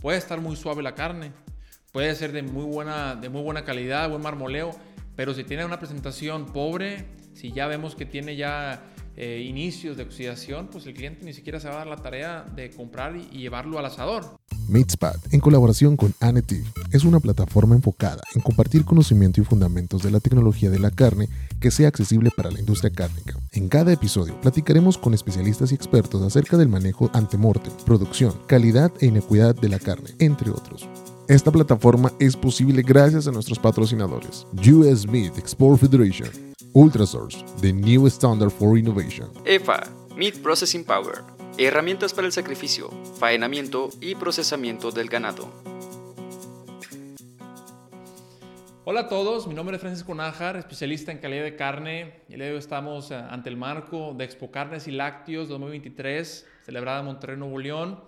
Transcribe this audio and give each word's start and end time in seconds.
puede 0.00 0.18
estar 0.18 0.40
muy 0.40 0.56
suave 0.56 0.82
la 0.82 0.94
carne, 0.94 1.32
puede 1.92 2.14
ser 2.14 2.32
de 2.32 2.42
muy 2.42 2.64
buena, 2.64 3.16
de 3.16 3.28
muy 3.28 3.42
buena 3.42 3.64
calidad, 3.64 4.08
buen 4.08 4.22
marmoleo, 4.22 4.70
pero 5.16 5.34
si 5.34 5.44
tiene 5.44 5.64
una 5.64 5.78
presentación 5.78 6.46
pobre, 6.52 7.06
si 7.34 7.52
ya 7.52 7.66
vemos 7.66 7.94
que 7.94 8.06
tiene 8.06 8.36
ya 8.36 8.82
eh, 9.20 9.44
inicios 9.44 9.96
de 9.96 10.04
oxidación, 10.04 10.68
pues 10.68 10.86
el 10.86 10.94
cliente 10.94 11.24
ni 11.24 11.32
siquiera 11.32 11.58
se 11.58 11.66
va 11.66 11.74
a 11.74 11.78
dar 11.78 11.86
la 11.88 11.96
tarea 11.96 12.46
de 12.54 12.70
comprar 12.70 13.16
y, 13.16 13.38
llevarlo 13.38 13.76
al 13.80 13.86
asador. 13.86 14.38
Meatspad, 14.68 15.16
en 15.32 15.40
colaboración 15.40 15.96
con 15.96 16.14
Anetiv, 16.20 16.64
es 16.92 17.02
una 17.02 17.18
plataforma 17.18 17.74
enfocada 17.74 18.22
en 18.36 18.42
compartir 18.42 18.84
conocimiento 18.84 19.40
y 19.40 19.44
fundamentos 19.44 20.04
de 20.04 20.12
la 20.12 20.20
tecnología 20.20 20.70
de 20.70 20.78
la 20.78 20.92
carne 20.92 21.28
que 21.58 21.72
sea 21.72 21.88
accesible 21.88 22.30
para 22.36 22.52
la 22.52 22.60
industria 22.60 22.92
cárnica. 22.92 23.36
En 23.50 23.68
cada 23.68 23.92
episodio 23.92 24.40
platicaremos 24.40 24.96
con 24.96 25.14
especialistas 25.14 25.72
y 25.72 25.74
expertos 25.74 26.22
acerca 26.22 26.56
del 26.56 26.68
manejo 26.68 27.10
antemortem, 27.12 27.72
producción, 27.84 28.34
calidad 28.46 28.92
e 29.00 29.06
inequidad 29.06 29.56
de 29.56 29.68
la 29.68 29.80
carne, 29.80 30.10
entre 30.20 30.50
otros. 30.50 30.88
Esta 31.26 31.50
plataforma 31.50 32.12
es 32.20 32.36
posible 32.36 32.82
gracias 32.82 33.26
a 33.26 33.32
nuestros 33.32 33.58
patrocinadores: 33.58 34.46
US 34.54 35.08
Meat 35.08 35.38
Export 35.38 35.80
Federation, 35.80 36.47
Ultrasource, 36.74 37.42
the 37.60 37.72
new 37.72 38.06
standard 38.08 38.50
for 38.50 38.76
innovation. 38.76 39.28
EFA, 39.46 39.88
Meat 40.16 40.42
Processing 40.42 40.84
Power, 40.84 41.24
herramientas 41.56 42.12
para 42.12 42.26
el 42.26 42.32
sacrificio, 42.32 42.90
faenamiento 43.18 43.88
y 44.02 44.14
procesamiento 44.14 44.90
del 44.90 45.08
ganado. 45.08 45.50
Hola 48.84 49.00
a 49.00 49.08
todos, 49.08 49.46
mi 49.46 49.54
nombre 49.54 49.76
es 49.76 49.80
Francisco 49.80 50.14
Nájar, 50.14 50.56
especialista 50.56 51.10
en 51.10 51.18
calidad 51.18 51.44
de 51.44 51.56
carne. 51.56 52.22
El 52.28 52.36
día 52.36 52.46
de 52.46 52.52
hoy 52.52 52.58
estamos 52.58 53.10
eh, 53.10 53.14
ante 53.14 53.48
el 53.48 53.56
marco 53.56 54.14
de 54.14 54.24
Expo 54.24 54.50
Carnes 54.50 54.86
y 54.88 54.92
Lácteos 54.92 55.48
2023, 55.48 56.46
celebrada 56.64 57.00
en 57.00 57.06
Monterrey, 57.06 57.38
Nuevo 57.38 57.58
León. 57.58 58.00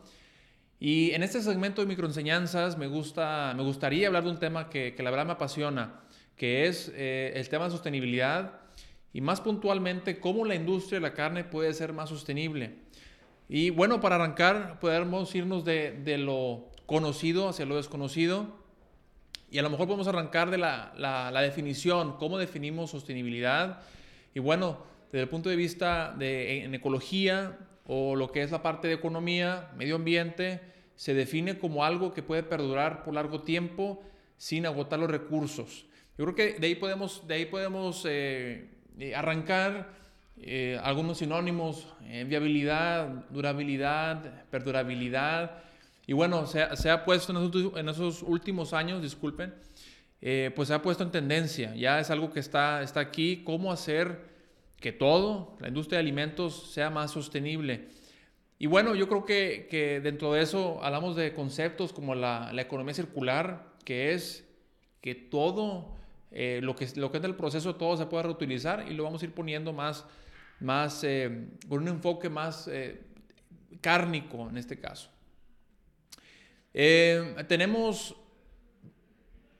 Y 0.79 1.12
en 1.12 1.23
este 1.23 1.42
segmento 1.42 1.80
de 1.80 1.87
microenseñanzas 1.87 2.77
me, 2.77 2.87
gusta, 2.87 3.54
me 3.56 3.62
gustaría 3.62 4.06
hablar 4.06 4.24
de 4.24 4.30
un 4.30 4.38
tema 4.38 4.68
que, 4.68 4.95
que 4.95 5.02
la 5.02 5.10
verdad 5.10 5.27
me 5.27 5.32
apasiona 5.32 6.01
que 6.41 6.66
es 6.69 6.91
eh, 6.96 7.35
el 7.37 7.51
tema 7.51 7.66
de 7.66 7.71
sostenibilidad 7.71 8.60
y 9.13 9.21
más 9.21 9.43
puntualmente 9.43 10.21
cómo 10.21 10.47
la 10.47 10.55
industria 10.55 10.97
de 10.97 11.02
la 11.02 11.13
carne 11.13 11.45
puede 11.45 11.74
ser 11.74 11.93
más 11.93 12.09
sostenible. 12.09 12.77
Y 13.47 13.69
bueno, 13.69 14.01
para 14.01 14.15
arrancar 14.15 14.80
podemos 14.80 15.35
irnos 15.35 15.66
de, 15.66 16.16
lo 16.16 16.71
conocido 16.87 17.51
hacia 17.51 17.66
lo 17.66 17.77
desconocido 17.77 18.57
y 19.51 19.59
a 19.59 19.63
lo 19.63 19.69
mejor 19.69 19.87
podemos 19.87 20.09
arrancar 20.09 20.51
de 20.51 20.57
la, 20.57 20.95
la, 20.97 21.43
definición, 21.43 22.16
cómo 22.16 22.38
definimos 22.38 22.93
sostenibilidad. 22.93 23.82
Y 24.32 24.38
bueno, 24.41 24.79
desde 25.13 25.25
el 25.25 25.29
punto 25.29 25.51
de 25.51 25.57
vista 25.57 26.15
de 26.19 26.65
en 26.65 26.75
ecología 26.75 27.59
o 27.87 28.16
lo 28.16 28.32
que 28.32 28.41
es 28.41 28.51
la 28.51 28.63
parte 28.63 28.88
de 28.88 28.95
economía, 28.95 29.73
medio 29.77 29.97
ambiente, 29.97 30.63
se 30.97 31.13
define 31.13 31.59
como 31.59 31.85
algo 31.85 32.15
que 32.15 32.23
puede 32.23 32.43
perdurar 32.43 33.04
por 33.04 33.13
largo 33.13 33.43
tiempo 33.43 34.02
sin 34.38 34.65
agotar 34.65 34.99
los 34.99 35.10
recursos. 35.10 35.85
Yo 36.21 36.26
creo 36.26 36.37
que 36.37 36.60
de 36.60 36.66
ahí 36.66 36.74
podemos, 36.74 37.26
de 37.26 37.32
ahí 37.32 37.46
podemos 37.46 38.04
eh, 38.07 38.68
eh, 38.99 39.15
arrancar 39.15 39.95
eh, 40.37 40.79
algunos 40.82 41.16
sinónimos, 41.16 41.87
viabilidad, 42.26 43.24
durabilidad, 43.30 44.45
perdurabilidad. 44.51 45.63
Y 46.07 46.13
bueno, 46.13 46.45
se, 46.46 46.60
ha 46.60 47.04
puesto 47.07 47.32
en 47.74 47.88
esos, 47.88 48.23
últimos 48.23 48.74
años, 48.74 49.01
disculpen, 49.01 49.54
pues 50.54 50.68
se 50.68 50.74
ha 50.74 50.82
puesto 50.82 51.04
en 51.04 51.10
tendencia. 51.10 51.74
Ya 51.74 51.98
es 51.98 52.10
algo 52.10 52.30
que 52.30 52.41
está, 52.41 52.82
está 52.82 53.01
aquí, 53.01 53.43
cómo 53.43 53.73
hacer 53.73 54.21
que 54.79 54.93
todo, 54.93 55.57
la 55.59 55.68
industria 55.68 55.96
de 55.96 56.02
alimentos, 56.02 56.71
sea 56.71 56.91
más 56.91 57.13
sostenible. 57.13 57.88
Y 58.59 58.66
bueno, 58.66 58.95
yo 58.95 59.09
creo 59.09 59.24
que, 59.24 59.68
que 59.71 60.01
dentro 60.01 60.35
de 60.35 60.43
eso 60.43 60.85
hablamos 60.85 61.16
de 61.16 61.32
conceptos 61.32 61.95
como 61.95 62.15
la, 62.15 62.52
la 62.52 62.60
economía 62.60 62.93
circular, 62.93 63.73
que 63.87 64.12
es 64.12 64.47
que 65.00 65.15
todo 65.15 65.98
eh, 66.32 66.60
lo, 66.62 66.76
que, 66.76 66.88
lo 66.97 67.10
que 67.10 67.19
es 67.19 67.22
del 67.22 67.34
proceso 67.34 67.75
todo 67.75 67.97
se 67.97 68.06
puede 68.06 68.25
reutilizar 68.25 68.86
y 68.88 68.94
lo 68.94 69.04
vamos 69.04 69.22
a 69.22 69.25
ir 69.25 69.32
poniendo 69.32 69.72
más, 69.72 70.04
más 70.60 71.02
eh, 71.02 71.48
con 71.68 71.82
un 71.82 71.88
enfoque 71.88 72.28
más 72.28 72.68
eh, 72.68 73.00
cárnico 73.80 74.48
en 74.48 74.56
este 74.56 74.78
caso. 74.78 75.10
tenemos, 76.72 78.14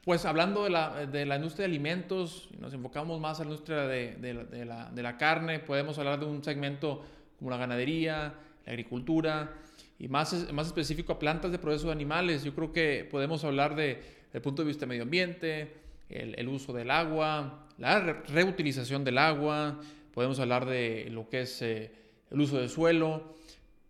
pues 0.04 0.25
hablando 0.25 0.64
de 0.64 0.70
la, 0.70 1.06
de 1.06 1.26
la, 1.26 1.36
industria 1.36 1.66
de 1.66 1.72
alimentos, 1.72 2.48
nos 2.59 2.72
enfocamos 2.72 3.20
más 3.20 3.41
a 3.41 3.44
la 3.44 3.50
industria 3.50 3.86
de, 3.86 4.14
de, 4.16 4.64
la, 4.64 4.91
de 4.91 5.03
la 5.03 5.16
carne, 5.16 5.59
podemos 5.59 5.98
hablar 5.98 6.20
de 6.20 6.26
un 6.26 6.44
segmento 6.44 7.04
como 7.38 7.50
la 7.50 7.56
ganadería, 7.56 8.34
la 8.64 8.72
agricultura 8.72 9.54
y 9.98 10.09
más, 10.09 10.53
más 10.53 10.69
específico 10.69 11.12
a 11.12 11.19
plantas 11.19 11.50
de 11.50 11.59
proceso 11.59 11.86
de 11.86 11.92
animales. 11.92 12.44
Yo 12.44 12.54
creo 12.54 12.72
que 12.72 13.06
podemos 13.10 13.42
hablar 13.44 13.75
de, 13.75 13.97
desde 14.26 14.38
el 14.38 14.42
punto 14.42 14.62
de 14.62 14.69
vista 14.69 14.86
medio 14.86 15.03
ambiente, 15.03 15.75
el, 16.10 16.48
uso 16.48 16.72
del 16.72 16.91
agua, 16.91 17.66
la 17.78 18.00
reutilización 18.00 19.04
del 19.04 19.19
agua, 19.19 19.81
podemos 20.12 20.38
hablar 20.41 20.66
de 20.66 21.09
lo 21.10 21.28
que 21.28 21.43
es 21.43 21.62
eh, 21.62 21.93
el 22.31 22.41
uso 22.41 22.59
del 22.59 22.69
suelo, 22.69 23.34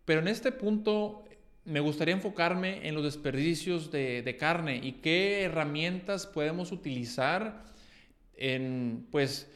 pero 0.05 0.21
en 0.21 0.29
este 0.29 0.53
punto 0.53 1.25
me 1.65 1.81
gustaría 1.81 2.15
enfocarme 2.15 2.87
en 2.87 2.95
los 2.95 3.05
desperdicios 3.05 3.91
de, 3.91 4.37
carne 4.39 4.81
y 4.83 4.93
qué 4.93 5.43
herramientas 5.43 6.27
podemos 6.27 6.73
utilizar 6.73 7.65
en, 8.35 9.07
pues, 9.11 9.51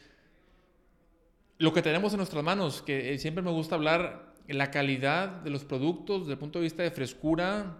lo 1.57 1.73
que 1.73 1.81
tenemos 1.81 2.13
en 2.13 2.17
nuestras 2.17 2.43
manos, 2.43 2.81
que 2.81 3.13
eh, 3.13 3.19
siempre 3.19 3.43
me 3.43 3.51
gusta 3.51 3.75
hablar 3.75 4.33
la 4.47 4.71
calidad 4.71 5.29
de 5.41 5.49
los 5.49 5.63
productos 5.63 6.21
desde 6.21 6.33
el 6.33 6.39
punto 6.39 6.59
de 6.59 6.63
vista 6.63 6.83
de 6.83 6.91
frescura, 6.91 7.77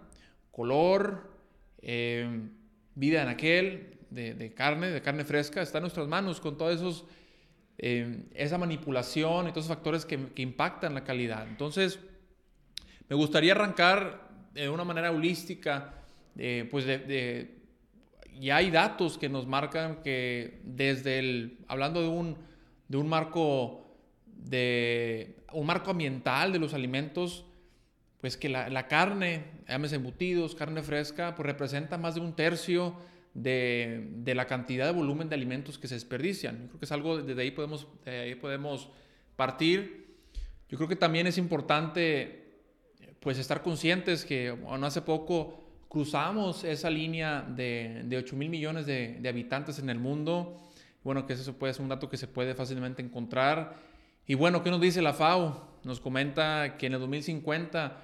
color, 0.50 1.30
eh, 1.80 2.48
vida 2.94 3.22
en 3.22 3.28
aquel, 3.28 3.95
de, 4.10 4.52
carne, 4.54 4.88
de 4.88 5.02
carne 5.02 5.24
fresca, 5.24 5.62
está 5.62 5.78
en 5.78 5.82
nuestras 5.82 6.08
manos 6.08 6.40
con 6.40 6.56
toda 6.56 6.72
esos, 6.72 7.04
eh, 7.78 8.24
esa 8.34 8.58
manipulación 8.58 9.48
y 9.48 9.50
todos 9.50 9.66
esos 9.66 9.76
factores 9.76 10.04
que, 10.04 10.18
impactan 10.36 10.94
la 10.94 11.04
calidad. 11.04 11.46
Entonces, 11.48 11.98
me 13.08 13.16
gustaría 13.16 13.52
arrancar 13.52 14.28
de 14.54 14.68
una 14.68 14.84
manera 14.84 15.10
holística, 15.10 15.94
eh, 16.36 16.68
pues 16.70 16.86
de, 16.86 17.56
ya 18.40 18.56
hay 18.56 18.70
datos 18.70 19.18
que 19.18 19.28
nos 19.28 19.46
marcan 19.46 20.02
que 20.02 20.60
desde 20.64 21.18
el, 21.18 21.58
hablando 21.68 22.02
de 22.02 22.08
un, 22.08 22.36
de 22.88 22.96
un 22.96 23.08
marco 23.08 23.82
de 24.26 25.36
un 25.52 25.66
marco 25.66 25.90
ambiental 25.90 26.52
de 26.52 26.58
los 26.58 26.74
alimentos, 26.74 27.44
pues 28.20 28.36
que 28.36 28.48
la, 28.48 28.68
la 28.68 28.86
carne, 28.86 29.44
llámese 29.68 29.96
embutidos, 29.96 30.54
carne 30.54 30.82
fresca, 30.82 31.34
pues 31.34 31.46
representa 31.46 31.98
más 31.98 32.14
de 32.14 32.20
un 32.20 32.34
tercio 32.34 32.94
de, 33.36 34.32
la 34.34 34.46
cantidad 34.46 34.86
de 34.86 34.92
volumen 34.92 35.28
de 35.28 35.34
alimentos 35.34 35.78
que 35.78 35.88
se 35.88 35.94
desperdician. 35.94 36.62
Yo 36.62 36.68
creo 36.68 36.78
que 36.80 36.84
es 36.86 36.92
algo, 36.92 37.22
desde 37.22 37.42
ahí 37.42 37.50
podemos, 37.50 37.86
ahí 38.06 38.34
podemos 38.34 38.88
partir. 39.36 40.16
Yo 40.68 40.78
creo 40.78 40.88
que 40.88 40.96
también 40.96 41.26
es 41.26 41.38
importante 41.38 42.44
pues 43.20 43.38
estar 43.38 43.62
conscientes 43.62 44.24
que 44.24 44.52
bueno, 44.52 44.86
hace 44.86 45.02
poco 45.02 45.62
cruzamos 45.88 46.64
esa 46.64 46.90
línea 46.90 47.42
de, 47.42 48.02
de 48.04 48.16
8 48.16 48.36
mil 48.36 48.48
millones 48.48 48.86
de, 48.86 49.22
habitantes 49.28 49.78
en 49.78 49.90
el 49.90 49.98
mundo. 49.98 50.60
Bueno, 51.04 51.26
que 51.26 51.34
eso 51.34 51.52
puede 51.54 51.74
ser 51.74 51.82
un 51.82 51.88
dato 51.88 52.08
que 52.08 52.16
se 52.16 52.26
puede 52.26 52.54
fácilmente 52.54 53.02
encontrar. 53.02 53.76
Y 54.26 54.34
bueno, 54.34 54.62
¿qué 54.62 54.70
nos 54.70 54.80
dice 54.80 55.02
la 55.02 55.12
FAO? 55.12 55.78
Nos 55.84 56.00
comenta 56.00 56.76
que 56.78 56.86
en 56.86 56.94
el 56.94 57.00
2050 57.00 57.96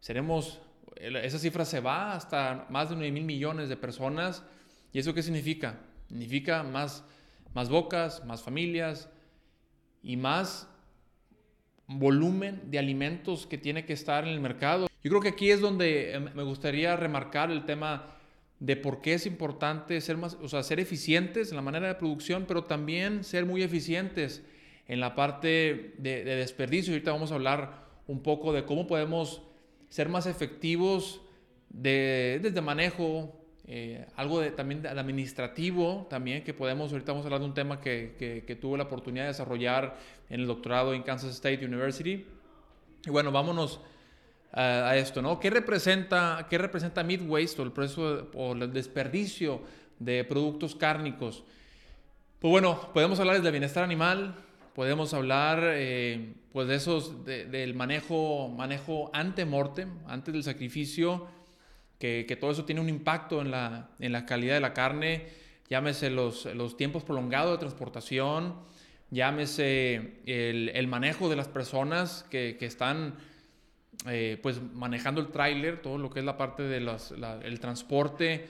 seremos, 0.00 0.60
esa 0.96 1.38
cifra 1.38 1.64
se 1.64 1.80
va 1.80 2.14
hasta 2.14 2.66
más 2.70 2.88
de 2.88 2.96
9 2.96 3.12
mil 3.12 3.24
millones 3.24 3.68
de 3.68 3.76
personas 3.76 4.44
¿Y 4.92 4.98
eso 4.98 5.14
qué 5.14 5.22
significa? 5.22 5.80
Significa 6.08 6.62
más, 6.62 7.04
más 7.54 7.68
bocas, 7.68 8.24
más 8.24 8.42
familias 8.42 9.08
y 10.02 10.16
más 10.16 10.68
volumen 11.86 12.62
de 12.70 12.78
alimentos 12.78 13.46
que 13.46 13.58
tiene 13.58 13.84
que 13.84 13.94
estar 13.94 14.24
en 14.24 14.30
el 14.30 14.40
mercado. 14.40 14.88
Yo 15.02 15.10
creo 15.10 15.20
que 15.20 15.28
aquí 15.28 15.50
es 15.50 15.60
donde 15.60 16.14
eh, 16.14 16.20
me 16.20 16.42
gustaría 16.42 16.96
remarcar 16.96 17.50
el 17.50 17.64
tema 17.64 18.14
de 18.60 18.76
por 18.76 19.00
qué 19.00 19.14
es 19.14 19.26
importante 19.26 20.00
ser 20.00 20.16
más, 20.16 20.36
o 20.42 20.48
sea, 20.48 20.62
ser 20.62 20.80
eficientes 20.80 21.50
en 21.50 21.56
la 21.56 21.62
manera 21.62 21.86
de 21.86 21.94
producción, 21.94 22.44
pero 22.46 22.64
también 22.64 23.24
ser 23.24 23.46
muy 23.46 23.62
eficientes 23.62 24.42
en 24.88 25.00
la 25.00 25.14
parte 25.14 25.94
de, 25.98 26.24
desperdicio. 26.24 26.92
Ahorita 26.92 27.12
vamos 27.12 27.30
a 27.30 27.36
hablar 27.36 27.86
un 28.06 28.22
poco 28.22 28.52
de 28.52 28.64
cómo 28.64 28.86
podemos 28.86 29.42
ser 29.88 30.08
más 30.08 30.26
efectivos 30.26 31.20
de, 31.68 32.40
desde 32.42 32.60
manejo, 32.60 33.37
eh, 33.70 34.06
algo 34.16 34.40
de, 34.40 34.50
también 34.50 34.86
administrativo, 34.86 36.06
también 36.08 36.42
que 36.42 36.54
podemos, 36.54 36.90
ahorita 36.90 37.12
vamos 37.12 37.26
a 37.26 37.28
hablar 37.28 37.40
de 37.40 37.46
un 37.46 37.52
tema 37.52 37.78
que, 37.78 38.14
que, 38.46 38.56
tuve 38.56 38.78
la 38.78 38.84
oportunidad 38.84 39.24
de 39.24 39.28
desarrollar 39.28 39.94
en 40.30 40.40
el 40.40 40.46
doctorado 40.46 40.94
en 40.94 41.02
Kansas 41.02 41.32
State 41.32 41.66
University. 41.66 42.24
Y 43.04 43.10
bueno, 43.10 43.30
vámonos 43.30 43.78
a, 44.52 44.96
esto, 44.96 45.20
¿no? 45.20 45.38
¿Qué 45.38 45.50
representa, 45.50 46.46
qué 46.48 46.56
representa 46.56 47.04
meat 47.04 47.20
waste 47.26 47.60
o 47.60 47.64
el 47.66 47.72
proceso 47.72 48.30
o 48.32 48.54
el 48.54 48.72
desperdicio 48.72 49.60
de 49.98 50.24
productos 50.24 50.74
cárnicos? 50.74 51.44
Pues 52.38 52.50
bueno, 52.50 52.90
podemos 52.94 53.20
hablar 53.20 53.42
del 53.42 53.52
bienestar 53.52 53.84
animal, 53.84 54.34
podemos 54.74 55.12
hablar 55.12 55.60
eh, 55.74 56.32
pues 56.52 56.68
de 56.68 56.76
esos, 56.76 57.22
del 57.26 57.74
manejo, 57.74 58.48
manejo 58.48 59.10
ante 59.12 59.44
mortem, 59.44 59.90
antes 60.06 60.32
del 60.32 60.42
sacrificio, 60.42 61.26
que, 61.98 62.24
que, 62.26 62.36
todo 62.36 62.50
eso 62.50 62.64
tiene 62.64 62.80
un 62.80 62.88
impacto 62.88 63.40
en 63.40 63.50
la, 63.50 63.90
en 63.98 64.12
la 64.12 64.26
calidad 64.26 64.54
de 64.54 64.60
la 64.60 64.72
carne, 64.72 65.26
llámese 65.68 66.10
los, 66.10 66.46
los 66.46 66.76
tiempos 66.76 67.02
prolongados 67.04 67.52
de 67.52 67.58
transportación, 67.58 68.56
llámese 69.10 70.20
el, 70.26 70.70
el 70.74 70.86
manejo 70.86 71.28
de 71.28 71.36
las 71.36 71.48
personas 71.48 72.24
que, 72.30 72.56
que 72.58 72.66
están 72.66 73.14
eh, 74.06 74.38
pues 74.42 74.60
manejando 74.74 75.20
el 75.20 75.28
tráiler, 75.28 75.82
todo 75.82 75.98
lo 75.98 76.08
que 76.08 76.20
es 76.20 76.24
la 76.24 76.36
parte 76.36 76.62
del 76.62 76.88
el 77.42 77.60
transporte, 77.60 78.46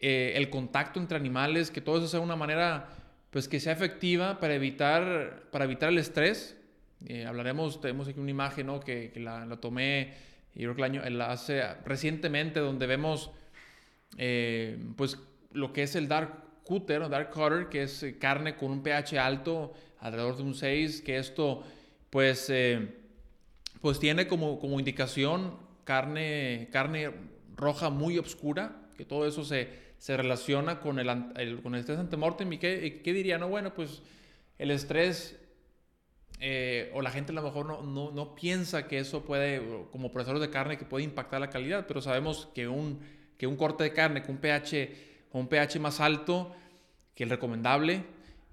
eh, 0.00 0.32
el 0.36 0.50
contacto 0.50 1.00
entre 1.00 1.16
animales, 1.16 1.70
que 1.70 1.80
todo 1.80 1.96
eso 1.96 2.08
sea 2.08 2.20
de 2.20 2.26
una 2.26 2.36
manera 2.36 2.88
pues 3.30 3.48
que 3.48 3.58
sea 3.58 3.72
efectiva 3.72 4.38
para 4.38 4.54
evitar, 4.54 5.48
para 5.50 5.64
evitar 5.64 5.88
el 5.88 5.98
estrés. 5.98 6.56
Eh, 7.06 7.24
hablaremos, 7.26 7.80
tenemos 7.80 8.06
aquí 8.06 8.20
una 8.20 8.30
imagen 8.30 8.66
¿no? 8.66 8.80
que, 8.80 9.10
que 9.12 9.18
la, 9.18 9.44
la, 9.46 9.56
tomé, 9.56 10.14
yo 10.54 10.72
creo 10.72 10.76
que 10.76 10.82
el 10.82 11.02
año, 11.02 11.24
hace 11.24 11.62
recientemente, 11.84 12.60
donde 12.60 12.86
vemos 12.86 13.30
pues 14.96 15.18
lo 15.52 15.72
que 15.72 15.82
es 15.82 15.96
el 15.96 16.06
dark 16.06 16.62
cutter 16.62 17.08
dark 17.08 17.30
cutter, 17.30 17.68
que 17.68 17.82
es 17.82 18.06
carne 18.20 18.56
con 18.56 18.70
un 18.70 18.82
pH 18.82 19.18
alto, 19.18 19.74
alrededor 19.98 20.36
de 20.36 20.42
un 20.44 20.54
6, 20.54 21.02
que 21.02 21.18
esto 21.18 21.64
pues 22.10 22.50
pues 23.84 23.98
tiene 23.98 24.26
como, 24.26 24.58
como 24.58 24.78
indicación 24.78 25.58
carne, 25.84 26.68
carne 26.72 27.10
roja 27.54 27.90
muy 27.90 28.16
oscura, 28.16 28.76
que 28.96 29.04
todo 29.04 29.26
eso 29.26 29.44
se, 29.44 29.68
se 29.98 30.16
relaciona 30.16 30.80
con 30.80 30.98
el, 30.98 31.06
con 31.62 31.74
el 31.74 31.80
estrés 31.80 31.98
antemortem. 31.98 32.50
¿Y 32.54 32.58
qué, 32.58 33.02
qué 33.04 33.12
diría? 33.12 33.36
No, 33.36 33.48
bueno, 33.48 33.74
pues 33.74 34.02
el 34.58 34.70
estrés 34.70 35.38
eh, 36.40 36.90
o 36.94 37.02
la 37.02 37.10
gente 37.10 37.32
a 37.32 37.34
lo 37.34 37.42
mejor 37.42 37.66
no, 37.66 37.82
no, 37.82 38.10
no, 38.10 38.34
piensa 38.34 38.86
que 38.86 38.98
eso 38.98 39.24
puede, 39.24 39.62
como 39.90 40.10
procesadores 40.10 40.46
de 40.46 40.52
carne, 40.52 40.76
que 40.76 40.84
puede 40.84 41.04
impactar 41.04 41.40
la 41.40 41.50
calidad, 41.50 41.86
pero 41.86 42.00
sabemos 42.00 42.48
que 42.54 42.68
un, 42.68 43.00
que 43.38 43.46
un 43.46 43.56
corte 43.56 43.84
de 43.84 43.92
carne 43.92 44.22
con 44.22 44.36
un 44.36 44.40
pH, 44.40 44.94
un 45.32 45.48
pH 45.48 45.78
más 45.80 46.00
alto 46.00 46.54
que 47.14 47.24
el 47.24 47.30
recomendable, 47.30 48.04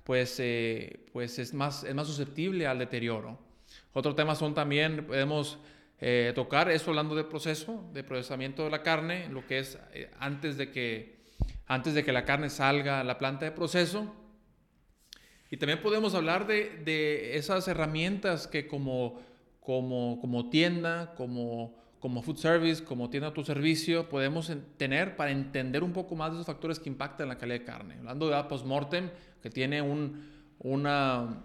pues, 0.04 0.38
eh, 0.39 1.06
pues 1.12 1.39
es, 1.39 1.54
más, 1.54 1.83
es 1.83 1.94
más 1.94 2.07
susceptible 2.07 2.68
al 2.68 2.80
deterioro. 2.80 3.39
Otro 3.94 4.16
tema 4.16 4.36
son 4.36 4.54
también, 4.54 5.06
podemos 5.06 5.60
eh, 6.00 6.31
tocar, 6.33 6.69
eso 6.72 6.92
hablando 6.92 7.16
de 7.16 7.24
proceso, 7.24 7.83
de 7.94 8.04
procesamiento 8.04 8.63
de 8.63 8.72
la 8.72 8.83
carne, 8.83 9.28
lo 9.30 9.45
que 9.45 9.60
es 9.60 9.78
eh, 9.94 10.10
antes, 10.19 10.57
de 10.57 10.72
que, 10.72 11.19
antes 11.68 11.94
de 11.94 12.04
que 12.04 12.12
la 12.12 12.25
carne 12.25 12.50
salga 12.50 13.00
a 13.00 13.04
la 13.04 13.18
planta 13.18 13.45
de 13.45 13.51
proceso. 13.51 14.13
Y 15.51 15.57
también 15.57 15.81
podemos 15.81 16.15
hablar 16.15 16.48
de, 16.48 16.81
de 16.86 17.38
esas 17.38 17.68
herramientas 17.68 18.48
que 18.48 18.68
como, 18.68 19.19
como, 19.59 20.18
como 20.21 20.50
tienda, 20.50 21.13
como, 21.15 21.75
como 22.00 22.21
food 22.24 22.38
service, 22.38 22.83
como 22.83 23.09
tienda 23.09 23.30
de 23.30 23.36
tu 23.36 23.44
servicio, 23.44 24.07
podemos 24.07 24.50
tener 24.77 25.18
para 25.18 25.31
entender 25.31 25.83
un 25.83 25.92
poco 25.92 26.15
más 26.15 26.31
de 26.31 26.38
esos 26.38 26.48
factores 26.48 26.80
que 26.80 26.88
impactan 26.88 27.27
la 27.27 27.38
calidad 27.38 27.59
de 27.59 27.65
carne. 27.65 27.95
Hablando 28.00 28.30
de 28.30 28.44
post-mortem, 28.45 29.09
que 29.44 29.50
tiene 29.50 29.81
un, 29.81 30.25
una, 30.59 31.44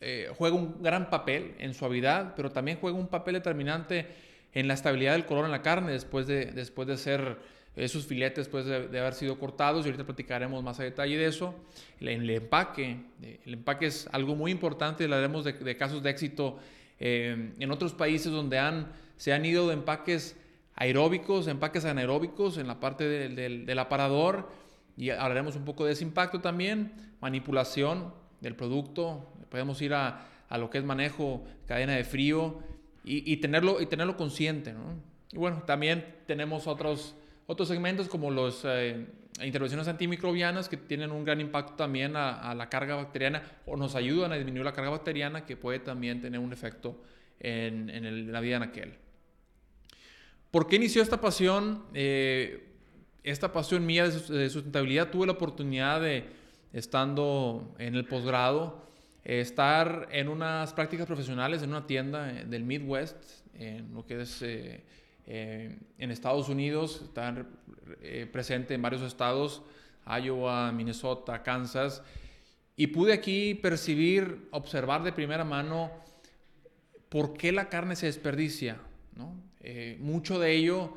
eh, 0.00 0.32
juega 0.38 0.56
un 0.56 0.82
gran 0.82 1.10
papel 1.10 1.56
en 1.58 1.74
suavidad, 1.74 2.34
pero 2.36 2.50
también 2.50 2.78
juega 2.80 2.96
un 2.96 3.08
papel 3.08 3.34
determinante 3.34 4.06
en 4.54 4.66
la 4.66 4.72
estabilidad 4.72 5.12
del 5.12 5.26
color 5.26 5.44
en 5.44 5.50
la 5.50 5.60
carne 5.60 5.92
después 5.92 6.26
de, 6.26 6.46
después 6.46 6.88
de 6.88 6.96
ser 6.96 7.36
esos 7.76 8.06
filetes 8.06 8.46
después 8.46 8.64
de, 8.64 8.98
haber 8.98 9.14
sido 9.14 9.38
cortados 9.38 9.84
y 9.84 9.88
ahorita 9.88 10.04
platicaremos 10.04 10.62
más 10.62 10.80
a 10.80 10.82
detalle 10.82 11.16
de 11.16 11.26
eso. 11.26 11.54
El, 12.00 12.08
el 12.08 12.30
empaque, 12.30 12.96
eh, 13.22 13.40
el 13.44 13.54
empaque 13.54 13.86
es 13.86 14.08
algo 14.12 14.34
muy 14.34 14.50
importante, 14.50 15.04
hablaremos 15.04 15.44
de, 15.44 15.52
de 15.52 15.76
casos 15.76 16.02
de 16.02 16.10
éxito 16.10 16.58
eh, 16.98 17.52
en 17.58 17.70
otros 17.70 17.92
países 17.92 18.32
donde 18.32 18.58
han, 18.58 18.92
se 19.16 19.32
han 19.32 19.44
ido 19.44 19.68
de 19.68 19.74
empaques 19.74 20.36
aeróbicos, 20.74 21.46
empaques 21.46 21.84
anaeróbicos 21.84 22.58
en 22.58 22.66
la 22.66 22.80
parte 22.80 23.04
del, 23.04 23.78
aparador 23.78 24.50
y 24.96 25.10
hablaremos 25.10 25.56
un 25.56 25.64
poco 25.64 25.84
de 25.84 25.92
ese 25.92 26.04
impacto 26.04 26.40
también, 26.40 26.92
manipulación 27.20 28.14
del 28.40 28.54
producto, 28.54 29.26
podemos 29.50 29.80
ir 29.82 29.94
a, 29.94 30.26
a 30.48 30.58
lo 30.58 30.70
que 30.70 30.78
es 30.78 30.84
manejo, 30.84 31.44
cadena 31.66 31.94
de 31.94 32.04
frío 32.04 32.60
y, 33.04 33.36
tenerlo, 33.36 33.80
y 33.80 33.86
tenerlo 33.86 34.16
consciente. 34.16 34.72
¿no? 34.72 34.96
Y 35.32 35.38
bueno, 35.38 35.62
también 35.64 36.04
tenemos 36.26 36.66
otros, 36.66 37.14
otros 37.46 37.68
segmentos 37.68 38.08
como 38.08 38.30
las 38.30 38.62
eh, 38.64 39.06
intervenciones 39.42 39.88
antimicrobianas 39.88 40.68
que 40.68 40.76
tienen 40.76 41.10
un 41.10 41.24
gran 41.24 41.40
impacto 41.40 41.74
también 41.74 42.16
a, 42.16 42.54
la 42.54 42.68
carga 42.68 42.96
bacteriana 42.96 43.42
o 43.66 43.76
nos 43.76 43.94
ayudan 43.94 44.32
a 44.32 44.36
disminuir 44.36 44.64
la 44.64 44.72
carga 44.72 44.90
bacteriana 44.90 45.44
que 45.44 45.56
puede 45.56 45.78
también 45.78 46.20
tener 46.20 46.40
un 46.40 46.52
efecto 46.52 47.02
en, 47.38 47.90
en, 47.90 48.04
el, 48.04 48.32
la 48.32 48.40
vida 48.40 48.56
en 48.56 48.62
aquel. 48.62 48.94
¿Por 50.50 50.66
qué 50.66 50.76
inició 50.76 51.02
esta 51.02 51.20
pasión? 51.20 51.84
Eh, 51.92 52.66
esta 53.22 53.52
pasión 53.52 53.84
mía 53.84 54.08
de 54.08 54.48
sustentabilidad 54.48 55.10
tuve 55.10 55.26
la 55.26 55.32
oportunidad 55.32 56.00
de, 56.00 56.24
estando 56.72 57.74
en 57.78 57.94
el 57.94 58.06
posgrado, 58.06 58.86
estar 59.24 60.08
en 60.12 60.28
unas 60.28 60.72
prácticas 60.72 61.06
profesionales 61.06 61.62
en 61.62 61.70
una 61.70 61.86
tienda 61.86 62.30
eh, 62.30 62.44
del 62.46 62.62
Midwest, 62.62 63.16
en 63.54 63.92
lo 63.92 64.06
que 64.06 64.20
es 64.20 64.42
eh, 64.42 64.84
eh, 65.26 65.78
en 65.98 66.10
Estados 66.10 66.48
Unidos, 66.48 67.02
estar 67.02 67.46
presente 68.32 68.74
en 68.74 68.82
varios 68.82 69.02
estados, 69.02 69.62
Iowa, 70.06 70.72
Minnesota, 70.72 71.42
Kansas, 71.42 72.02
y 72.76 72.88
pude 72.88 73.12
aquí 73.12 73.54
percibir, 73.54 74.48
observar 74.50 75.02
de 75.02 75.12
primera 75.12 75.44
mano 75.44 75.90
por 77.08 77.34
qué 77.34 77.52
la 77.52 77.68
carne 77.68 77.96
se 77.96 78.06
desperdicia. 78.06 78.78
¿no? 79.14 79.34
mucho 79.98 80.38
de 80.38 80.52
ello, 80.52 80.94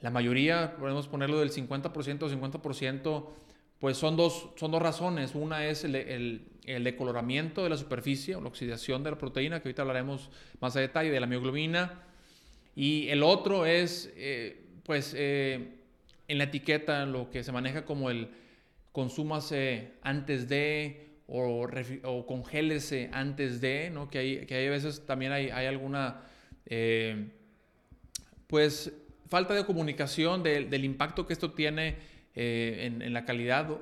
la 0.00 0.10
mayoría, 0.10 0.76
podemos 0.76 1.08
ponerlo 1.08 1.40
del 1.40 1.50
50% 1.50 2.22
o 2.22 2.30
50%, 2.30 3.26
pues 3.80 3.96
son 3.96 4.16
dos, 4.16 4.50
son 4.56 4.70
dos 4.70 4.80
razones. 4.80 5.34
Una 5.34 5.66
es 5.66 5.84
el, 5.84 5.94
el, 5.94 6.84
decoloramiento 6.84 7.64
de 7.64 7.70
la 7.70 7.76
superficie 7.76 8.36
o 8.36 8.40
la 8.40 8.48
oxidación 8.48 9.02
de 9.02 9.10
la 9.10 9.18
proteína, 9.18 9.60
que 9.60 9.68
ahorita 9.68 9.82
hablaremos 9.82 10.30
más 10.60 10.76
a 10.76 10.80
detalle, 10.80 11.10
de 11.10 11.20
la 11.20 11.26
mioglobina. 11.26 12.02
Y 12.78 13.08
el 13.08 13.24
otro 13.24 13.66
es, 13.66 14.08
eh, 14.14 14.62
pues, 14.84 15.12
eh, 15.16 15.68
en 16.28 16.38
la 16.38 16.44
etiqueta 16.44 17.04
lo 17.06 17.28
que 17.28 17.42
se 17.42 17.50
maneja 17.50 17.84
como 17.84 18.08
el 18.08 18.28
consúmase 18.92 19.94
antes 20.00 20.48
de 20.48 21.08
o, 21.26 21.66
o 22.04 22.24
congélese 22.24 23.10
antes 23.12 23.60
de, 23.60 23.90
¿no? 23.90 24.08
Que 24.08 24.18
hay, 24.18 24.46
que 24.46 24.54
hay 24.54 24.68
veces 24.68 25.04
también 25.04 25.32
hay, 25.32 25.50
hay 25.50 25.66
alguna, 25.66 26.20
eh, 26.66 27.32
pues, 28.46 28.92
falta 29.26 29.54
de 29.54 29.66
comunicación 29.66 30.44
del 30.44 30.84
impacto 30.84 31.26
que 31.26 31.32
esto 31.32 31.50
tiene 31.50 31.96
eh, 32.36 32.92
en, 33.00 33.12
la 33.12 33.24
calidad. 33.24 33.76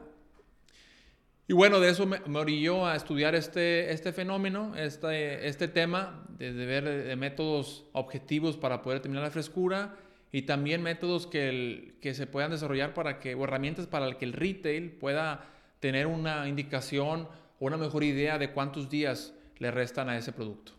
Y 1.48 1.52
bueno, 1.52 1.78
de 1.78 1.90
eso 1.90 2.06
me, 2.06 2.18
orilló 2.38 2.86
a 2.86 2.96
estudiar 2.96 3.36
este, 3.36 3.92
este 3.92 4.12
fenómeno, 4.12 4.74
este, 4.74 5.46
este 5.46 5.68
tema, 5.68 6.24
de, 6.30 6.52
ver 6.52 6.84
de 6.84 7.16
métodos 7.16 7.84
objetivos 7.92 8.56
para 8.56 8.82
poder 8.82 8.98
determinar 8.98 9.24
la 9.24 9.30
frescura 9.30 9.94
y 10.32 10.42
también 10.42 10.82
métodos 10.82 11.28
que, 11.28 11.98
que 12.00 12.14
se 12.14 12.26
puedan 12.26 12.50
desarrollar 12.50 12.94
para 12.94 13.20
que, 13.20 13.36
o 13.36 13.44
herramientas 13.44 13.86
para 13.86 14.18
que 14.18 14.24
el 14.24 14.32
retail 14.32 14.90
pueda 14.90 15.46
tener 15.78 16.08
una 16.08 16.48
indicación 16.48 17.28
o 17.60 17.66
una 17.66 17.76
mejor 17.76 18.02
idea 18.02 18.38
de 18.38 18.50
cuántos 18.50 18.90
días 18.90 19.32
le 19.58 19.70
restan 19.70 20.08
a 20.08 20.18
ese 20.18 20.32
producto. 20.32 20.72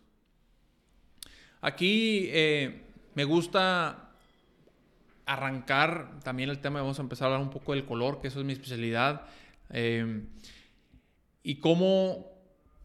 Aquí 1.61 2.29
eh, 2.31 2.81
me 3.15 3.23
gusta 3.23 4.11
arrancar 5.25 6.19
también 6.23 6.49
el 6.49 6.59
tema, 6.59 6.81
vamos 6.81 6.99
a 6.99 7.01
empezar 7.01 7.25
a 7.25 7.33
hablar 7.33 7.47
un 7.47 7.53
poco 7.53 7.73
del 7.73 7.85
color, 7.85 8.21
que 8.21 8.27
eso 8.27 8.39
es 8.39 8.45
mi 8.45 8.53
especialidad, 8.53 9.23
eh, 9.71 10.23
y 11.47 11.61
cómo, 11.61 12.27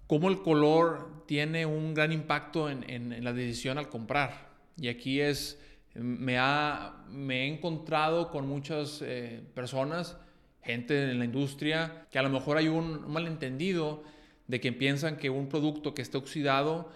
cómo, 0.06 0.28
el 0.28 0.40
color 0.40 1.24
tiene 1.26 1.66
un 1.66 1.94
gran 1.94 2.12
impacto 2.12 2.70
en, 2.70 2.88
en, 2.88 3.24
la 3.24 3.32
decisión 3.32 3.76
al 3.76 3.88
comprar. 3.88 4.50
Y 4.76 4.86
aquí 4.86 5.20
es, 5.20 5.60
me, 5.94 6.38
ha, 6.38 7.02
me 7.10 7.42
he 7.42 7.48
encontrado 7.48 8.30
con 8.30 8.46
muchas 8.46 9.02
eh, 9.02 9.42
personas, 9.52 10.16
gente 10.62 11.10
en 11.10 11.18
la 11.18 11.24
industria, 11.24 12.06
que 12.08 12.20
a 12.20 12.22
lo 12.22 12.30
mejor 12.30 12.56
hay 12.56 12.68
un, 12.68 13.10
malentendido 13.10 14.04
de 14.46 14.60
que 14.60 14.72
piensan 14.72 15.16
que 15.16 15.28
un 15.28 15.48
producto 15.48 15.92
que 15.92 16.02
esté 16.02 16.16
oxidado, 16.16 16.88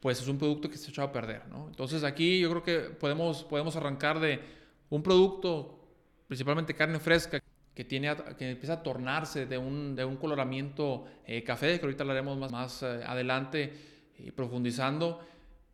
pues 0.00 0.20
es 0.20 0.26
un 0.26 0.38
producto 0.38 0.68
que 0.70 0.76
se 0.76 0.88
ha 0.88 0.90
echado 0.90 1.06
a 1.06 1.12
perder. 1.12 1.46
¿no? 1.46 1.68
Entonces 1.68 2.02
aquí 2.02 2.40
yo 2.40 2.50
creo 2.50 2.62
que 2.64 2.80
podemos, 2.96 3.44
podemos 3.44 3.76
arrancar 3.76 4.18
de 4.18 4.40
un 4.90 5.04
producto, 5.04 5.78
principalmente 6.26 6.74
carne 6.74 6.98
fresca, 6.98 7.40
que, 7.74 7.84
tiene, 7.84 8.14
que 8.38 8.50
empieza 8.50 8.74
a 8.74 8.82
tornarse 8.82 9.46
de 9.46 9.58
un, 9.58 9.96
de 9.96 10.04
un 10.04 10.16
coloramiento 10.16 11.04
eh, 11.26 11.42
café, 11.42 11.78
que 11.78 11.86
ahorita 11.86 12.02
hablaremos 12.02 12.38
más, 12.38 12.52
más 12.52 12.82
eh, 12.82 13.02
adelante 13.06 13.72
y 14.18 14.30
profundizando, 14.30 15.20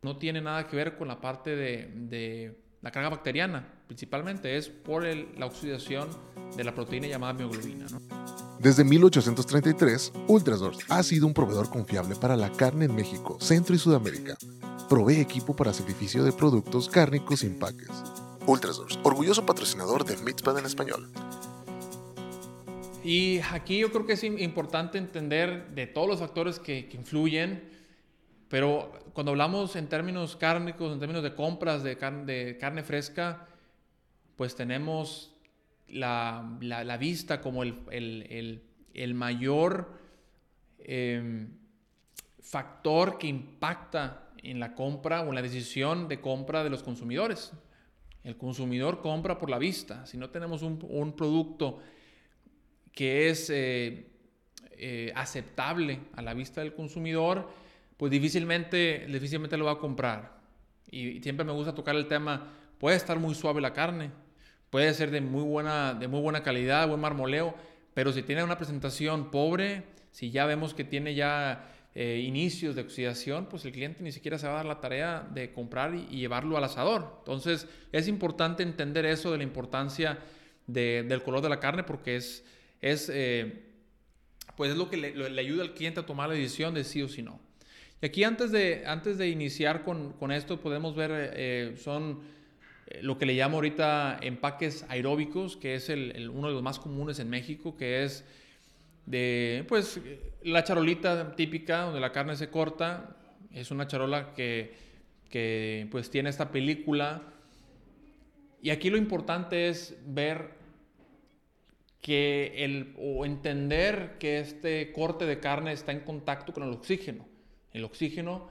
no 0.01 0.17
tiene 0.17 0.41
nada 0.41 0.67
que 0.67 0.75
ver 0.75 0.97
con 0.97 1.07
la 1.07 1.19
parte 1.19 1.55
de, 1.55 1.91
de 1.93 2.57
la 2.81 2.91
carga 2.91 3.09
bacteriana, 3.09 3.67
principalmente 3.87 4.55
es 4.55 4.69
por 4.69 5.03
la 5.03 5.45
oxidación 5.45 6.07
de 6.55 6.63
la 6.63 6.73
proteína 6.73 7.07
llamada 7.07 7.33
mioglobina. 7.33 7.85
Desde 8.59 8.83
1833, 8.83 10.13
Ultrasource 10.27 10.85
ha 10.89 11.03
sido 11.03 11.27
un 11.27 11.33
proveedor 11.33 11.69
confiable 11.69 12.15
para 12.15 12.35
la 12.35 12.51
carne 12.51 12.85
en 12.85 12.95
México, 12.95 13.37
Centro 13.39 13.75
y 13.75 13.79
Sudamérica. 13.79 14.37
Provee 14.89 15.19
equipo 15.19 15.55
para 15.55 15.73
sacrificio 15.73 16.23
de 16.23 16.31
productos 16.31 16.89
cárnicos 16.89 17.41
sin 17.41 17.59
paques 17.59 17.89
Ultrasource, 18.49 18.97
orgulloso 19.03 19.45
patrocinador 19.45 20.03
de 20.05 20.17
Mitzpah 20.17 20.57
en 20.57 20.65
español. 20.65 21.07
Y 23.03 23.39
aquí 23.51 23.79
yo 23.79 23.91
creo 23.91 24.05
que 24.05 24.13
es 24.13 24.23
importante 24.23 24.97
entender 24.97 25.69
de 25.69 25.87
todos 25.87 26.07
los 26.07 26.19
factores 26.19 26.59
que, 26.59 26.89
influyen, 26.91 27.63
pero 28.49 28.91
cuando 29.13 29.31
hablamos 29.31 29.75
en 29.75 29.87
términos 29.87 30.35
cárnicos, 30.35 30.91
en 30.91 30.99
términos 30.99 31.23
de 31.23 31.33
compras 31.33 31.83
de 31.83 31.97
carne, 31.97 32.25
de 32.25 32.57
carne 32.57 32.83
fresca, 32.83 33.47
pues 34.35 34.55
tenemos 34.55 35.33
la, 35.87 36.57
la, 36.61 36.97
vista 36.97 37.41
como 37.41 37.63
el, 37.63 37.79
el, 37.91 38.63
el, 38.93 39.13
mayor 39.13 39.97
em, 40.79 41.49
factor 42.41 43.17
que 43.17 43.27
impacta 43.27 44.29
en 44.43 44.59
la 44.59 44.75
compra 44.75 45.21
o 45.21 45.29
en 45.29 45.35
la 45.35 45.41
decisión 45.41 46.07
de 46.07 46.19
compra 46.19 46.63
de 46.63 46.69
los 46.69 46.83
consumidores. 46.83 47.53
El 48.23 48.35
consumidor 48.35 49.01
compra 49.01 49.37
por 49.37 49.49
la 49.49 49.57
vista. 49.57 50.05
Si 50.05 50.17
no 50.17 50.29
tenemos 50.29 50.63
un, 50.63 50.85
un 50.89 51.15
producto 51.15 51.79
que 52.93 53.29
es 53.29 53.49
eh, 53.49 54.07
eh, 54.77 55.11
aceptable 55.15 55.99
a 56.15 56.21
la 56.21 56.33
vista 56.33 56.61
del 56.61 56.73
consumidor, 56.73 57.49
pues 57.97 58.11
difícilmente, 58.11 59.05
difícilmente 59.09 59.57
lo 59.57 59.65
va 59.65 59.73
a 59.73 59.77
comprar. 59.79 60.39
Y, 60.89 61.21
siempre 61.21 61.45
me 61.45 61.51
gusta 61.51 61.75
tocar 61.75 61.95
el 61.95 62.07
tema, 62.07 62.53
puede 62.77 62.95
estar 62.97 63.19
muy 63.19 63.35
suave 63.35 63.61
la 63.61 63.73
carne, 63.73 64.11
puede 64.69 64.93
ser 64.93 65.11
de 65.11 65.21
muy 65.21 65.43
buena, 65.43 65.93
de 65.93 66.07
muy 66.07 66.21
buena 66.21 66.43
calidad, 66.43 66.87
buen 66.87 67.01
marmoleo, 67.01 67.55
pero 67.93 68.13
si 68.13 68.23
tiene 68.23 68.43
una 68.43 68.57
presentación 68.57 69.31
pobre, 69.31 69.83
si 70.11 70.31
ya 70.31 70.45
vemos 70.45 70.73
que 70.73 70.83
tiene 70.83 71.15
ya 71.15 71.69
eh, 71.95 72.23
inicios 72.23 72.75
de 72.75 72.83
oxidación, 72.83 73.47
pues 73.47 73.65
el 73.65 73.71
cliente 73.71 74.03
ni 74.03 74.11
siquiera 74.11 74.37
se 74.37 74.47
va 74.47 74.53
a 74.53 74.55
dar 74.57 74.65
la 74.65 74.79
tarea 74.79 75.27
de 75.33 75.51
comprar 75.51 75.95
y, 75.95 76.05
llevarlo 76.05 76.55
al 76.55 76.63
asador. 76.63 77.15
Entonces 77.19 77.67
es 77.91 78.07
importante 78.07 78.63
entender 78.63 79.05
eso 79.05 79.31
de 79.31 79.39
la 79.39 79.43
importancia 79.43 80.19
del 80.67 81.23
color 81.23 81.41
de 81.41 81.49
la 81.49 81.59
carne 81.59 81.83
porque 81.83 82.15
es, 82.15 82.45
es, 82.81 83.09
eh, 83.13 83.63
pues 84.55 84.71
es 84.71 84.77
lo 84.77 84.89
que 84.89 84.97
le, 84.97 85.39
ayuda 85.39 85.63
al 85.63 85.73
cliente 85.73 85.99
a 85.99 86.05
tomar 86.05 86.29
la 86.29 86.35
decisión 86.35 86.73
de 86.73 86.83
sí 86.83 87.01
o 87.01 87.07
sí 87.07 87.21
no. 87.21 87.39
Y 88.01 88.05
aquí 88.05 88.23
antes 88.23 88.51
de, 88.51 88.83
antes 88.85 89.17
de 89.17 89.29
iniciar 89.29 89.83
con, 89.83 90.13
con 90.13 90.31
esto 90.31 90.59
podemos 90.59 90.95
ver, 90.95 91.11
eh, 91.13 91.75
son 91.77 92.21
lo 93.01 93.17
que 93.17 93.25
le 93.25 93.33
llamo 93.33 93.57
ahorita 93.57 94.19
empaques 94.21 94.85
aeróbicos, 94.89 95.57
que 95.57 95.75
es 95.75 95.89
el, 95.89 96.29
uno 96.29 96.47
de 96.47 96.53
los 96.53 96.63
más 96.63 96.79
comunes 96.79 97.19
en 97.19 97.29
México, 97.29 97.77
que 97.77 98.03
es 98.03 98.25
de, 99.05 99.65
pues, 99.67 99.99
la 100.43 100.63
charolita 100.63 101.35
típica 101.35 101.81
donde 101.81 101.99
la 101.99 102.11
carne 102.11 102.35
se 102.35 102.49
corta. 102.49 103.15
Es 103.53 103.71
una 103.71 103.87
charola 103.87 104.33
que, 104.33 104.73
que 105.29 105.87
pues, 105.91 106.09
tiene 106.09 106.29
esta 106.29 106.51
película. 106.51 107.21
Y 108.61 108.71
aquí 108.71 108.89
lo 108.89 108.97
importante 108.97 109.69
es 109.69 109.95
ver 110.05 110.58
que 112.01 112.53
el, 112.57 112.95
o 112.97 113.25
entender 113.25 114.17
que 114.19 114.39
este 114.39 114.91
corte 114.91 115.25
de 115.25 115.39
carne 115.39 115.73
está 115.73 115.91
en 115.91 116.01
contacto 116.01 116.53
con 116.53 116.63
el 116.63 116.71
oxígeno. 116.71 117.27
El 117.71 117.83
oxígeno 117.83 118.49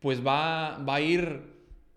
pues 0.00 0.24
va, 0.26 0.78
va 0.78 0.96
a 0.96 1.00
ir 1.00 1.42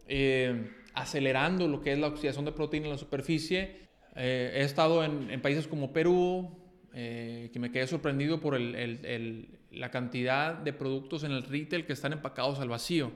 eh, 0.07 0.71
acelerando 0.93 1.67
lo 1.67 1.81
que 1.81 1.91
es 1.91 1.99
la 1.99 2.07
oxidación 2.07 2.45
de 2.45 2.51
proteína 2.51 2.85
en 2.85 2.91
la 2.91 2.97
superficie. 2.97 3.87
Eh, 4.15 4.51
he 4.55 4.61
estado 4.61 5.03
en, 5.03 5.31
en, 5.31 5.41
países 5.41 5.67
como 5.67 5.91
Perú, 5.91 6.49
eh, 6.93 7.49
que 7.51 7.59
me 7.59 7.71
quedé 7.71 7.87
sorprendido 7.87 8.39
por 8.39 8.55
el, 8.55 8.75
el, 8.75 9.59
la 9.71 9.89
cantidad 9.89 10.53
de 10.53 10.71
productos 10.71 11.23
en 11.23 11.31
el 11.31 11.43
retail 11.43 11.85
que 11.85 11.93
están 11.93 12.13
empacados 12.13 12.59
al 12.59 12.69
vacío. 12.69 13.11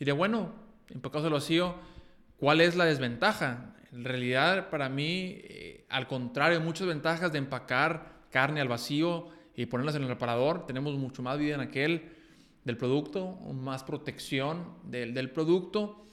De 0.00 0.12
bueno, 0.12 0.52
empacados 0.90 1.26
al 1.26 1.32
vacío, 1.32 1.76
¿cuál 2.36 2.60
es 2.60 2.76
la 2.76 2.84
desventaja? 2.84 3.74
En 3.94 4.04
realidad, 4.04 4.70
para 4.70 4.88
mí, 4.88 5.38
eh, 5.44 5.84
al 5.88 6.08
contrario, 6.08 6.60
muchas 6.60 6.88
ventajas 6.88 7.30
de 7.30 7.38
empacar 7.38 8.24
carne 8.30 8.60
al 8.60 8.66
vacío 8.66 9.28
y 9.54 9.66
ponerlas 9.66 9.94
en 9.94 10.02
el 10.02 10.08
reparador. 10.08 10.66
Tenemos 10.66 10.96
mucho 10.96 11.22
más 11.22 11.38
vida 11.38 11.54
en 11.54 11.60
aquel 11.60 12.10
del 12.64 12.76
producto, 12.76 13.36
más 13.52 13.84
protección 13.84 14.64
del, 14.82 15.14
del 15.14 15.30
producto. 15.30 16.06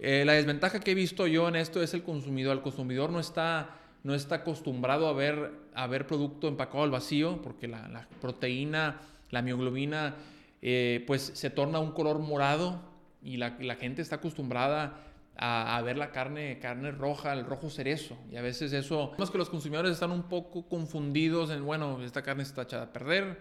Eh, 0.00 0.24
la 0.26 0.32
desventaja 0.32 0.80
que 0.80 0.90
he 0.90 0.94
visto 0.94 1.28
yo 1.28 1.46
en 1.46 1.54
esto 1.54 1.80
es 1.80 1.94
el 1.94 2.02
consumidor. 2.02 2.56
El 2.56 2.62
consumidor 2.62 3.10
no 3.10 3.20
está, 3.20 3.76
no 4.02 4.12
está 4.16 4.36
acostumbrado 4.36 5.06
a 5.06 5.12
ver, 5.12 5.52
a 5.72 5.86
ver 5.86 6.08
producto 6.08 6.48
empacado 6.48 6.82
al 6.82 6.90
vacío 6.90 7.40
porque 7.42 7.68
la, 7.68 7.86
la 7.86 8.08
proteína, 8.20 9.02
la 9.30 9.40
mioglobina, 9.40 10.16
eh, 10.62 11.04
pues 11.06 11.30
se 11.34 11.48
torna 11.50 11.78
un 11.78 11.92
color 11.92 12.18
morado 12.18 12.82
y 13.22 13.36
la, 13.36 13.56
la 13.60 13.76
gente 13.76 14.02
está 14.02 14.16
acostumbrada 14.16 15.06
a, 15.42 15.80
ver 15.82 15.96
la 15.96 16.10
carne, 16.10 16.58
carne 16.58 16.90
roja, 16.90 17.32
el 17.32 17.46
rojo 17.46 17.70
cerezo. 17.70 18.18
Y 18.30 18.36
a 18.36 18.42
veces 18.42 18.74
eso, 18.74 19.12
más 19.18 19.30
que 19.30 19.38
los 19.38 19.48
consumidores 19.48 19.92
están 19.92 20.10
un 20.10 20.24
poco 20.24 20.68
confundidos 20.68 21.50
en, 21.50 21.64
bueno, 21.64 22.02
esta 22.04 22.22
carne 22.22 22.42
está 22.42 22.62
echada 22.62 22.84
a 22.84 22.92
perder. 22.92 23.40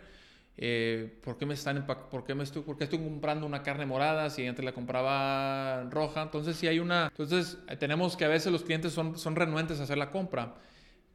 Eh, 0.56 1.20
¿por, 1.22 1.38
qué 1.38 1.46
me 1.46 1.56
están, 1.56 1.86
por, 1.86 2.24
qué 2.24 2.36
me 2.36 2.44
estoy, 2.44 2.62
¿Por 2.62 2.78
qué 2.78 2.86
estoy 2.86 3.00
comprando 3.00 3.46
una 3.46 3.64
carne 3.64 3.86
morada 3.86 4.30
si 4.30 4.48
antes 4.48 4.64
la 4.64 4.72
compraba 4.72 5.90
roja? 5.90 6.22
Entonces, 6.22 6.56
si 6.56 6.68
hay 6.68 6.80
una... 6.80 7.08
Entonces, 7.08 7.58
eh, 7.68 7.76
tenemos 7.76 8.16
que 8.16 8.24
a 8.24 8.30
veces 8.30 8.50
los 8.50 8.64
clientes 8.64 8.94
son, 8.94 9.18
son 9.18 9.36
renuentes 9.36 9.82
a 9.82 9.84
hacer 9.84 9.98
la 9.98 10.10
compra. 10.10 10.56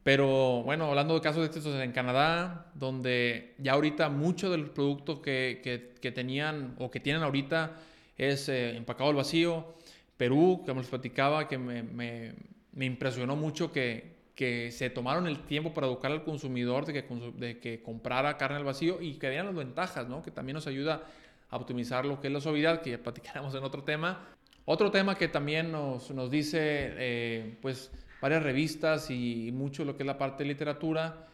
Pero 0.03 0.61
bueno, 0.61 0.85
hablando 0.85 1.15
de 1.15 1.21
casos 1.21 1.41
de 1.41 1.57
estos 1.57 1.81
en 1.81 1.91
Canadá, 1.93 2.71
donde 2.75 3.55
ya 3.57 3.73
ahorita 3.73 4.09
mucho 4.09 4.51
del 4.51 4.69
producto 4.69 5.19
que, 5.19 5.61
que, 5.63 5.95
que 5.99 6.11
tenían 6.11 6.75
o 6.77 6.91
que 6.91 6.99
tienen 6.99 7.23
ahorita 7.23 7.73
es 8.17 8.49
eh, 8.49 8.77
empacado 8.77 9.09
al 9.09 9.15
vacío. 9.15 9.73
Perú, 10.17 10.63
que 10.65 10.73
nos 10.73 10.87
platicaba, 10.87 11.47
que 11.47 11.57
me, 11.57 11.83
me, 11.83 12.33
me 12.71 12.85
impresionó 12.85 13.35
mucho 13.35 13.71
que, 13.71 14.15
que, 14.35 14.71
se 14.71 14.89
tomaron 14.89 15.27
el 15.27 15.39
tiempo 15.45 15.73
para 15.73 15.87
educar 15.87 16.11
al 16.11 16.23
consumidor 16.23 16.85
de 16.85 16.93
que, 16.93 17.05
de 17.37 17.59
que 17.59 17.81
comprara 17.81 18.37
carne 18.37 18.57
al 18.57 18.63
vacío 18.63 19.01
y 19.01 19.15
que 19.15 19.29
vean 19.29 19.47
las 19.47 19.55
ventajas, 19.55 20.07
¿no? 20.07 20.21
que 20.21 20.31
también 20.31 20.55
nos 20.55 20.67
ayuda 20.67 21.03
a 21.49 21.57
optimizar 21.57 22.05
lo 22.05 22.19
que 22.19 22.27
es 22.27 22.33
la 22.33 22.41
suavidad, 22.41 22.81
que 22.81 22.91
ya 22.91 22.97
platicaremos 22.97 23.53
en 23.55 23.63
otro 23.63 23.83
tema. 23.83 24.29
Otro 24.65 24.89
tema 24.89 25.15
que 25.15 25.27
también 25.27 25.71
nos, 25.71 26.09
nos 26.11 26.31
dice, 26.31 26.59
eh, 26.61 27.57
pues, 27.61 27.91
varias 28.21 28.41
revistas 28.41 29.11
y 29.11 29.51
mucho 29.53 29.85
lo 29.85 29.95
que 29.95 30.03
es 30.03 30.07
la 30.07 30.17
parte 30.17 30.43
de 30.43 30.49
literatura, 30.49 31.27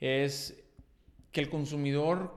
es 0.00 0.64
que 1.32 1.40
el 1.40 1.50
consumidor 1.50 2.34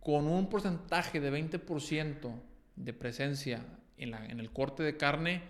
con 0.00 0.26
un 0.26 0.48
porcentaje 0.48 1.20
de 1.20 1.32
20% 1.32 2.32
de 2.76 2.92
presencia 2.92 3.64
en, 3.98 4.40
el 4.40 4.50
corte 4.50 4.82
de 4.82 4.96
carne, 4.96 5.42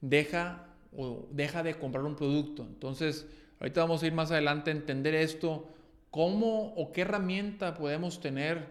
deja 0.00 0.66
o 0.96 1.28
deja 1.30 1.62
de 1.62 1.78
comprar 1.78 2.04
un 2.04 2.16
producto. 2.16 2.64
Entonces, 2.64 3.26
ahorita 3.60 3.82
vamos 3.82 4.02
a 4.02 4.06
ir 4.06 4.12
más 4.12 4.30
adelante 4.30 4.70
a 4.70 4.74
entender 4.74 5.14
esto, 5.14 5.68
cómo 6.10 6.74
o 6.74 6.92
qué 6.92 7.02
herramienta 7.02 7.74
podemos 7.74 8.20
tener 8.20 8.66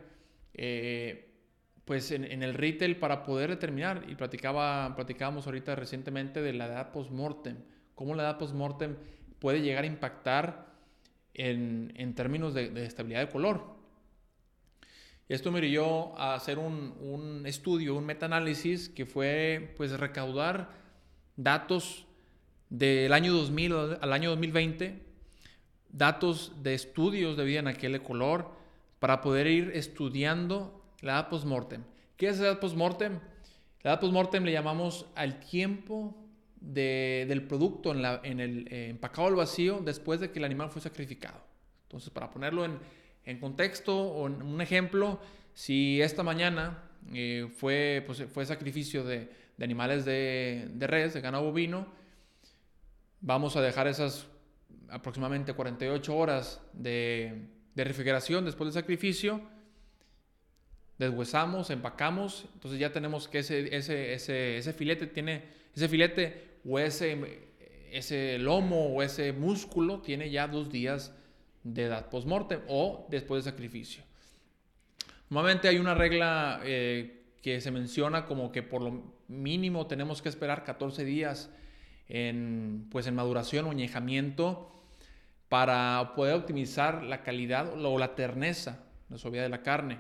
eh, 0.54 1.32
pues 1.86 2.12
en, 2.12 2.44
el 2.44 2.54
retail 2.54 2.98
para 2.98 3.24
poder 3.24 3.50
determinar. 3.50 4.06
Y 4.08 4.16
platicaba, 4.16 4.96
platicábamos 4.96 5.46
ahorita 5.46 5.76
recientemente 5.76 6.42
de 6.42 6.54
la 6.54 6.68
edad 6.68 6.92
post-mortem, 6.92 7.58
cómo 7.96 8.16
la 8.16 8.24
edad 8.24 8.38
post-mortem 8.38 8.98
puede 9.40 9.62
llegar 9.62 9.86
a 9.86 9.88
impactar 9.88 10.70
en, 11.34 11.94
en 11.96 12.14
términos 12.16 12.54
de, 12.54 12.70
de 12.70 12.86
estabilidad 12.86 13.22
de 13.22 13.30
color. 13.30 13.79
Esto 15.30 15.52
me 15.52 15.62
dio 15.62 16.18
a 16.18 16.34
hacer 16.34 16.58
un, 16.58 16.96
un 17.02 17.46
estudio, 17.46 17.96
un 17.96 18.04
metaanálisis 18.04 18.90
que 18.90 19.06
fue 19.06 19.76
pues 19.78 19.92
recaudar 19.92 20.72
datos 21.36 22.08
del 22.72 23.14
año 23.14 23.32
2000 23.34 23.74
al 24.02 24.12
año 24.12 24.32
2020, 24.32 25.00
datos 25.90 26.64
de 26.64 26.74
estudios 26.74 27.38
de 27.38 27.44
vida 27.44 27.60
en 27.60 27.68
aquel 27.68 28.02
color 28.02 28.50
para 28.98 29.22
poder 29.22 29.46
ir 29.46 29.72
estudiando 29.76 30.84
la 31.02 31.12
edad 31.12 31.30
postmortem. 31.30 31.84
¿Qué 32.18 32.30
es 32.30 32.40
la 32.40 32.48
edad 32.48 32.60
postmortem? 32.60 33.20
La 33.84 33.92
edad 33.92 34.00
postmortem 34.00 34.44
le 34.44 34.52
llamamos 34.52 35.06
al 35.14 35.40
tiempo 35.40 36.18
de, 36.60 37.28
del 37.30 37.44
producto 37.44 37.92
en, 37.92 38.02
la, 38.02 38.20
en 38.24 38.40
el 38.40 38.68
eh, 38.72 38.90
empacado 38.90 39.28
al 39.28 39.36
vacío 39.36 39.80
después 39.86 40.22
de 40.22 40.32
que 40.32 40.40
el 40.40 40.46
animal 40.46 40.72
fue 40.72 40.82
sacrificado. 40.82 41.40
Entonces, 41.84 42.10
para 42.10 42.32
ponerlo 42.32 42.66
en, 42.66 42.80
en 43.26 43.40
contexto 43.40 43.96
o 43.96 44.28
en 44.28 44.42
un 44.42 44.62
ejemplo, 44.62 45.20
si 45.54 46.02
esta 46.02 46.24
mañana 46.24 46.84
eh, 47.14 47.48
fue, 47.58 48.04
pues, 48.06 48.24
fue 48.32 48.46
sacrificio 48.46 49.04
de, 49.04 49.30
de 49.58 49.66
animales 49.66 50.06
de, 50.06 50.68
de, 50.74 50.88
res, 50.88 51.14
de 51.14 51.22
ganado 51.22 51.44
bovino, 51.44 51.88
vamos 53.22 53.56
a 53.56 53.62
dejar 53.62 53.88
esas 53.88 54.28
aproximadamente 54.90 55.54
48 55.54 56.16
horas 56.16 56.62
de, 56.74 57.48
de 57.76 57.84
refrigeración 57.84 58.46
después 58.46 58.74
del 58.74 58.82
sacrificio, 58.82 59.42
deshuesamos, 60.98 61.70
empacamos, 61.70 62.46
entonces 62.54 62.80
ya 62.80 62.92
tenemos 62.92 63.28
que 63.28 63.40
ese, 63.40 63.76
ese, 63.76 64.14
ese, 64.14 64.58
ese 64.58 64.74
filete 64.74 65.08
tiene, 65.08 65.44
ese 65.76 65.88
filete 65.88 66.60
o 66.66 66.78
ese, 66.78 67.50
ese 67.92 68.38
lomo 68.38 68.88
o 68.88 69.02
ese 69.02 69.32
músculo 69.32 70.02
tiene 70.02 70.30
ya 70.30 70.48
dos 70.48 70.70
días 70.70 71.16
de 71.64 71.84
edad 71.84 72.10
post-mortem 72.10 72.62
o 72.68 73.08
después 73.10 73.44
de 73.44 73.52
sacrificio. 73.52 74.04
Normalmente 75.30 75.68
hay 75.68 75.78
una 75.78 75.94
regla 75.94 76.60
eh, 76.64 77.24
que 77.42 77.62
se 77.62 77.72
menciona 77.72 78.26
como 78.26 78.52
que 78.52 78.64
por 78.64 78.82
lo 78.82 79.14
mínimo 79.28 79.88
tenemos 79.88 80.22
que 80.22 80.30
esperar 80.30 80.64
14 80.64 81.06
días 81.06 81.52
en, 82.08 82.88
pues 82.92 83.06
en 83.08 83.16
maduración 83.16 83.66
o 83.66 83.72
añejamiento 83.72 84.72
para 85.48 86.14
poder 86.16 86.36
optimizar 86.36 87.04
la 87.04 87.24
calidad 87.24 87.74
o 87.74 87.98
la 87.98 88.16
terneza, 88.16 88.84
la 89.10 89.18
suavidad 89.18 89.44
de 89.44 89.50
la 89.50 89.64
carne. 89.64 90.00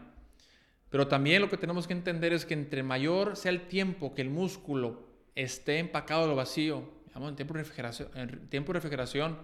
Pero 0.89 1.07
también 1.07 1.41
lo 1.41 1.49
que 1.49 1.57
tenemos 1.57 1.87
que 1.87 1.93
entender 1.93 2.33
es 2.33 2.45
que 2.45 2.55
entre 2.55 2.81
mayor 2.81 3.35
sea 3.35 3.51
el 3.51 3.67
tiempo 3.67 4.15
que 4.15 4.23
el 4.23 4.29
músculo 4.29 5.07
esté 5.35 5.77
empacado 5.77 6.23
a 6.23 6.27
lo 6.27 6.35
vacío, 6.35 6.83
en 7.15 7.35
tiempo 7.35 7.53
de 7.53 7.59
refrigeración, 7.59 8.09
en 8.15 8.49
tiempo 8.49 8.71
de 8.71 8.79
refrigeración 8.79 9.37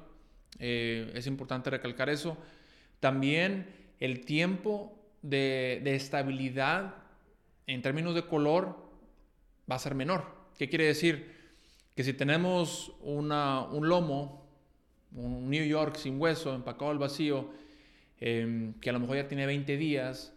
eh, 0.60 1.12
es 1.16 1.28
importante 1.28 1.70
recalcar 1.70 2.10
eso. 2.10 2.38
También 3.00 3.68
el 4.00 4.26
tiempo 4.26 4.98
de, 5.22 5.82
estabilidad 5.86 6.96
en 7.68 7.82
términos 7.82 8.16
de 8.16 8.26
color 8.26 8.78
va 9.70 9.76
a 9.76 9.80
ser 9.80 9.96
menor. 9.96 10.26
¿Qué 10.58 10.70
quiere 10.70 10.86
decir? 10.86 11.34
Que 11.96 12.04
si 12.04 12.14
tenemos 12.14 12.94
un 13.02 13.30
lomo, 13.30 14.46
un 15.14 15.50
New 15.50 15.66
York 15.66 15.96
sin 15.96 16.20
hueso, 16.20 16.54
empacado 16.54 16.92
al 16.92 16.98
vacío, 16.98 17.50
em, 18.20 18.74
que 18.80 18.90
a 18.90 18.94
lo 18.94 19.00
mejor 19.00 19.18
ya 19.18 19.28
tiene 19.28 19.46
20 19.46 19.78
días, 19.78 20.34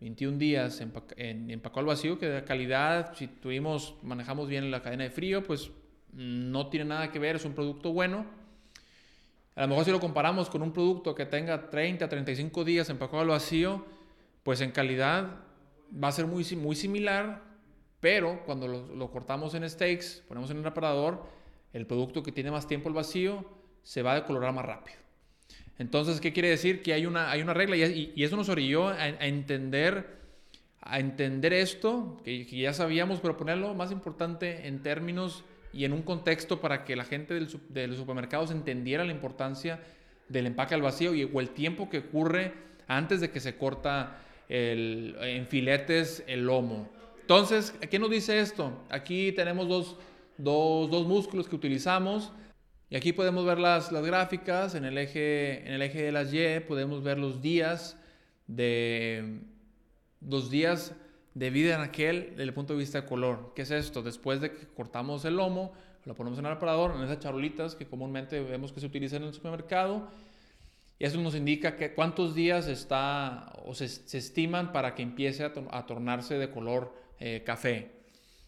21 0.00 0.38
días 0.38 0.80
en, 1.16 1.50
empacado 1.50 1.80
al 1.80 1.86
vacío, 1.86 2.18
que 2.18 2.26
de 2.26 2.44
calidad, 2.44 3.14
si 3.14 3.28
tuvimos, 3.28 3.94
manejamos 4.02 4.48
bien 4.48 4.70
la 4.70 4.82
cadena 4.82 5.04
de 5.04 5.10
frío, 5.10 5.42
pues 5.42 5.70
no 6.12 6.68
tiene 6.68 6.86
nada 6.86 7.10
que 7.10 7.18
ver, 7.18 7.36
es 7.36 7.44
un 7.44 7.54
producto 7.54 7.92
bueno. 7.92 8.26
A 9.56 9.62
lo 9.62 9.68
mejor 9.68 9.86
si 9.86 9.90
lo 9.90 10.00
comparamos 10.00 10.50
con 10.50 10.62
un 10.62 10.70
producto 10.70 11.14
que 11.14 11.24
tenga 11.24 11.70
30, 11.70 12.08
35 12.08 12.62
días 12.62 12.90
empacado 12.90 13.20
al 13.20 13.28
vacío, 13.28 13.86
pues 14.42 14.60
en 14.60 14.70
calidad 14.70 15.40
va 15.92 16.08
a 16.08 16.12
ser 16.12 16.26
muy, 16.26 16.44
muy 16.56 16.76
similar, 16.76 17.42
pero 18.00 18.44
cuando 18.44 18.68
lo, 18.68 19.10
cortamos 19.10 19.54
en 19.54 19.68
steaks, 19.68 20.22
ponemos 20.28 20.50
en 20.50 20.58
un 20.58 20.66
aparador, 20.66 21.24
el 21.72 21.86
producto 21.86 22.22
que 22.22 22.32
tiene 22.32 22.50
más 22.50 22.68
tiempo 22.68 22.90
al 22.90 22.94
vacío 22.94 23.46
se 23.82 24.02
va 24.02 24.12
a 24.12 24.16
decolorar 24.16 24.52
más 24.52 24.66
rápido. 24.66 24.98
Entonces, 25.78 26.20
¿qué 26.20 26.34
quiere 26.34 26.50
decir? 26.50 26.82
Que 26.82 26.92
hay 26.92 27.06
una, 27.06 27.30
hay 27.30 27.40
una 27.40 27.54
regla 27.54 27.76
y, 27.76 28.12
eso 28.22 28.36
nos 28.36 28.50
orilló 28.50 28.88
a, 28.88 29.08
entender, 29.08 30.18
a 30.82 31.00
entender 31.00 31.54
esto, 31.54 32.20
que, 32.24 32.44
ya 32.44 32.74
sabíamos, 32.74 33.20
pero 33.20 33.38
ponerlo 33.38 33.74
más 33.74 33.90
importante 33.90 34.66
en 34.66 34.82
términos 34.82 35.44
y 35.72 35.84
en 35.84 35.92
un 35.92 36.02
contexto 36.02 36.60
para 36.60 36.84
que 36.84 36.96
la 36.96 37.04
gente 37.04 37.34
del, 37.34 37.48
de 37.68 37.86
los 37.86 37.96
supermercados 37.96 38.50
entendiera 38.50 39.04
la 39.04 39.12
importancia 39.12 39.80
del 40.28 40.46
empaque 40.46 40.74
al 40.74 40.82
vacío 40.82 41.14
y, 41.14 41.24
o 41.24 41.40
el 41.40 41.50
tiempo 41.50 41.88
que 41.88 41.98
ocurre 41.98 42.52
antes 42.88 43.20
de 43.20 43.30
que 43.30 43.40
se 43.40 43.56
corta 43.56 44.18
el, 44.48 45.16
en 45.20 45.46
filetes 45.46 46.24
el 46.26 46.46
lomo. 46.46 46.88
Entonces, 47.20 47.72
¿qué 47.90 47.98
nos 47.98 48.10
dice 48.10 48.38
esto? 48.38 48.84
Aquí 48.88 49.32
tenemos 49.32 49.68
dos, 49.68 49.96
dos, 50.38 50.90
dos 50.90 51.06
músculos 51.06 51.48
que 51.48 51.56
utilizamos. 51.56 52.32
Y 52.88 52.96
aquí 52.96 53.12
podemos 53.12 53.44
ver 53.44 53.58
las, 53.58 53.90
las, 53.90 54.06
gráficas. 54.06 54.76
En 54.76 54.84
el, 54.84 54.96
eje, 54.96 55.66
en 55.66 55.74
el 55.74 55.82
eje 55.82 56.02
de 56.02 56.12
las 56.12 56.32
Y 56.32 56.60
podemos 56.60 57.02
ver 57.02 57.18
los 57.18 57.42
días 57.42 57.98
de 58.46 59.40
los 60.20 60.50
días 60.50 60.94
de 61.36 61.50
vida 61.50 61.74
en 61.74 61.82
aquel 61.82 62.30
desde 62.30 62.44
el 62.44 62.54
punto 62.54 62.72
de 62.72 62.78
vista 62.78 63.02
de 63.02 63.06
color. 63.06 63.52
¿Qué 63.54 63.62
es 63.62 63.70
esto? 63.70 64.02
Después 64.02 64.40
de 64.40 64.52
que 64.52 64.66
cortamos 64.68 65.22
el 65.26 65.36
lomo, 65.36 65.74
lo 66.06 66.14
ponemos 66.14 66.38
en 66.38 66.46
el 66.46 66.52
aparador, 66.52 66.94
en 66.96 67.02
esas 67.02 67.18
charolitas 67.18 67.74
que 67.74 67.86
comúnmente 67.86 68.40
vemos 68.40 68.72
que 68.72 68.80
se 68.80 68.86
utilizan 68.86 69.20
en 69.20 69.28
el 69.28 69.34
supermercado 69.34 70.08
y 70.98 71.04
eso 71.04 71.20
nos 71.20 71.34
indica 71.34 71.76
que 71.76 71.92
cuántos 71.92 72.34
días 72.34 72.68
está 72.68 73.52
o 73.66 73.74
se, 73.74 73.84
estiman 73.84 74.72
para 74.72 74.94
que 74.94 75.02
empiece 75.02 75.44
a, 75.44 75.86
tornarse 75.86 76.38
de 76.38 76.50
color 76.50 76.94
eh, 77.20 77.42
café. 77.44 77.90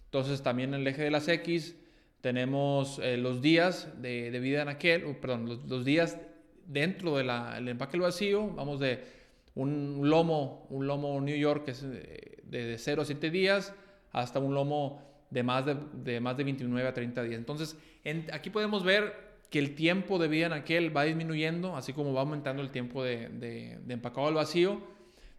Entonces 0.07 0.43
también 0.43 0.73
en 0.73 0.81
el 0.81 0.87
eje 0.87 1.03
de 1.03 1.11
las 1.11 1.29
X 1.29 1.77
tenemos 2.23 3.01
eh, 3.01 3.19
los 3.19 3.43
días 3.43 3.89
de, 4.01 4.31
vida 4.41 4.63
en 4.63 4.69
aquel, 4.69 5.15
perdón, 5.17 5.61
los, 5.69 5.85
días 5.85 6.17
dentro 6.65 7.19
del 7.19 7.69
empaque 7.69 7.99
vacío. 7.99 8.49
Vamos 8.49 8.81
de 8.81 9.18
un 9.59 10.09
lomo, 10.09 10.67
un 10.71 10.87
lomo 10.87 11.21
New 11.21 11.37
York 11.37 11.65
que 11.65 11.73
es 11.73 11.83
eh, 11.83 12.39
de, 12.45 12.79
0 12.79 13.03
a 13.03 13.05
7 13.05 13.31
días 13.31 13.75
hasta 14.13 14.39
un 14.39 14.55
lomo 14.55 15.03
de 15.31 15.43
más 15.43 15.65
de, 15.67 16.21
más 16.21 16.37
de 16.37 16.45
29 16.45 16.89
a 16.89 16.95
30 16.95 17.23
días. 17.25 17.39
Entonces 17.39 17.77
aquí 18.33 18.51
podemos 18.51 18.85
ver 18.85 19.29
que 19.51 19.59
el 19.59 19.75
tiempo 19.75 20.19
de 20.19 20.29
vida 20.29 20.47
en 20.47 20.53
aquel 20.53 20.97
va 20.97 21.05
disminuyendo, 21.05 21.77
así 21.77 21.93
como 21.93 22.13
va 22.13 22.21
aumentando 22.21 22.63
el 22.63 22.71
tiempo 22.71 23.03
de, 23.03 23.29
de, 23.29 23.79
empacado 23.93 24.29
al 24.29 24.35
vacío. 24.35 24.81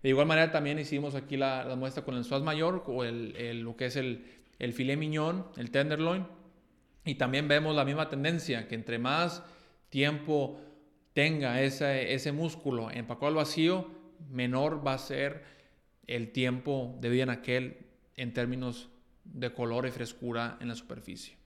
De 0.03 0.09
igual 0.09 0.27
manera 0.27 0.51
también 0.51 0.79
hicimos 0.79 1.15
aquí 1.15 1.37
la, 1.37 1.73
muestra 1.77 2.03
con 2.03 2.15
el 2.15 2.25
Suaz 2.25 2.43
Mayor 2.43 2.83
o 2.87 3.03
el, 3.05 3.61
lo 3.61 3.75
que 3.77 3.85
es 3.85 3.95
el, 3.95 4.25
el 4.59 4.73
filet 4.73 4.97
miñón, 4.97 5.45
el 5.55 5.71
tenderloin. 5.71 6.25
Y 7.05 7.15
también 7.15 7.47
vemos 7.47 7.75
la 7.75 7.85
misma 7.85 8.09
tendencia, 8.09 8.67
que 8.67 8.75
entre 8.75 8.99
más 8.99 9.43
tiempo 9.89 10.59
tenga 11.13 11.61
ese, 11.61 12.13
ese 12.13 12.31
músculo 12.31 12.91
empacado 12.91 13.27
al 13.27 13.35
vacío, 13.35 13.98
menor 14.29 14.85
va 14.85 14.93
a 14.93 14.97
ser 14.97 15.43
el 16.07 16.31
tiempo 16.31 16.97
de 16.99 17.09
vida 17.09 17.23
en 17.23 17.29
aquel 17.29 17.77
en 18.17 18.33
términos 18.33 18.89
de 19.23 19.53
color 19.53 19.87
y 19.87 19.91
frescura 19.91 20.57
en 20.59 20.67
la 20.67 20.75
superficie. 20.75 21.37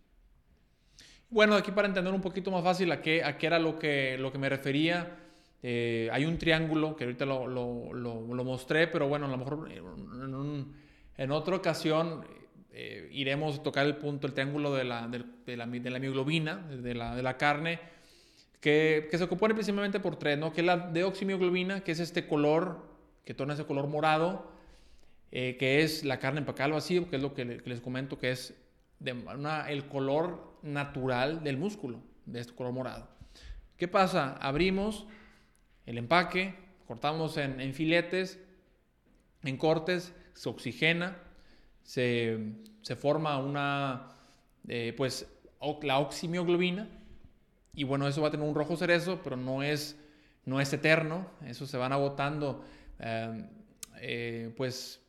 Bueno, 1.30 1.56
aquí 1.56 1.72
para 1.72 1.88
entender 1.88 2.14
un 2.14 2.22
poquito 2.22 2.52
más 2.52 2.64
fácil 2.64 2.92
a 2.92 3.02
qué, 3.02 3.24
a 3.24 3.38
qué 3.38 3.48
era 3.48 3.60
lo 3.60 3.78
que, 3.80 4.18
lo 4.18 4.32
que 4.32 4.38
me 4.38 4.50
refería, 4.50 5.18
eh, 5.62 6.10
hay 6.12 6.26
un 6.26 6.38
triángulo 6.38 6.96
que 6.96 7.06
ahorita 7.06 7.26
lo, 7.26 7.48
lo, 7.48 7.94
lo, 7.94 8.44
mostré, 8.44 8.88
pero 8.88 9.08
bueno, 9.08 9.26
a 9.26 9.30
lo 9.30 9.38
mejor 9.38 9.70
en, 11.18 11.32
otra 11.32 11.56
ocasión 11.56 12.24
eh, 12.72 13.10
iremos 13.12 13.60
a 13.60 13.64
tocar 13.64 13.86
el 13.86 13.96
punto, 13.96 14.28
el 14.28 14.34
triángulo 14.34 14.74
de 14.74 14.84
la, 14.84 15.08
de, 15.08 15.24
de 15.46 15.58
la, 15.58 15.66
de 15.66 15.90
la 15.90 16.00
mioglobina, 16.00 16.58
de 16.58 16.94
la, 16.94 17.16
de 17.16 17.24
la 17.24 17.38
carne, 17.38 17.80
que, 18.63 19.10
se 19.12 19.28
compone 19.28 19.54
principalmente 19.54 19.99
por 19.99 20.15
tres, 20.15 20.39
¿no? 20.39 20.54
que 20.54 20.62
es 20.62 20.65
la 20.65 20.78
deoximioglobina, 20.78 21.82
que 21.82 21.91
es 21.91 21.99
este 21.99 22.28
color, 22.28 22.88
que 23.26 23.34
torna 23.34 23.56
ese 23.56 23.65
color 23.65 23.88
morado, 23.88 24.49
eh, 25.34 25.58
que 25.60 25.84
es 25.84 26.06
la 26.06 26.17
carne 26.17 26.39
empacada 26.39 26.67
al 26.67 26.71
vacío, 26.71 27.10
que 27.10 27.17
es 27.17 27.21
lo 27.21 27.34
que, 27.34 27.43
les 27.43 27.82
comento, 27.82 28.17
que 28.17 28.32
es 28.32 28.54
el 29.04 29.88
color 29.89 30.60
natural 30.62 31.43
del 31.43 31.58
músculo, 31.58 31.99
de 32.26 32.39
este 32.39 32.56
color 32.56 32.71
morado. 32.71 33.10
¿Qué 33.76 33.89
pasa? 33.89 34.38
Abrimos 34.38 35.08
el 35.86 35.97
empaque, 35.97 36.56
cortamos 36.88 37.36
en, 37.36 37.73
filetes, 37.73 38.39
en 39.43 39.58
cortes, 39.58 40.13
se 40.36 40.47
oxigena, 40.47 41.17
se, 41.84 42.39
forma 42.97 43.38
una, 43.39 44.08
eh, 44.69 44.93
pues, 44.95 45.30
la 45.82 45.99
oximioglobina, 45.99 46.88
y 47.74 47.84
bueno, 47.84 48.08
eso 48.08 48.22
va 48.22 48.28
a 48.28 48.32
tener 48.32 48.48
un 48.48 48.56
rojo 48.56 48.78
cerezo, 48.78 49.22
pero 49.24 49.36
no 49.36 49.64
es, 49.64 50.00
no 50.46 50.62
es 50.62 50.72
eterno, 50.74 51.28
eso 51.46 51.66
se 51.66 51.78
van 51.78 51.92
agotando, 51.92 52.64
eh, 53.00 53.46
eh, 54.00 54.54
pues, 54.56 55.02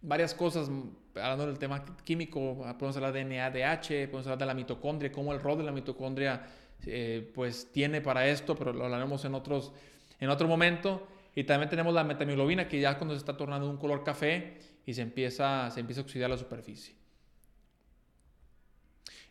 varias 0.00 0.34
cosas 0.34 0.70
hablando 1.14 1.46
del 1.46 1.58
tema 1.58 1.84
químico, 2.04 2.56
podemos 2.78 2.96
hablar 2.96 3.12
de 3.12 3.24
NADH, 3.24 4.08
podemos 4.08 4.26
hablar 4.26 4.38
de 4.38 4.46
la 4.46 4.54
mitocondria, 4.54 5.12
cómo 5.12 5.32
el 5.32 5.40
rol 5.40 5.58
de 5.58 5.64
la 5.64 5.72
mitocondria 5.72 6.42
eh, 6.86 7.30
pues 7.34 7.70
tiene 7.72 8.00
para 8.00 8.26
esto, 8.26 8.56
pero 8.56 8.72
lo 8.72 8.84
hablaremos 8.84 9.24
en, 9.24 9.34
otros, 9.34 9.72
en 10.18 10.30
otro 10.30 10.48
momento. 10.48 11.06
Y 11.34 11.44
también 11.44 11.68
tenemos 11.70 11.94
la 11.94 12.04
metamiglobina, 12.04 12.66
que 12.66 12.80
ya 12.80 12.96
cuando 12.96 13.14
se 13.14 13.18
está 13.18 13.36
tornando 13.36 13.68
un 13.68 13.76
color 13.76 14.02
café 14.02 14.58
y 14.84 14.94
se 14.94 15.02
empieza, 15.02 15.70
se 15.70 15.80
empieza 15.80 16.00
a 16.00 16.04
oxidar 16.04 16.30
la 16.30 16.36
superficie. 16.36 16.99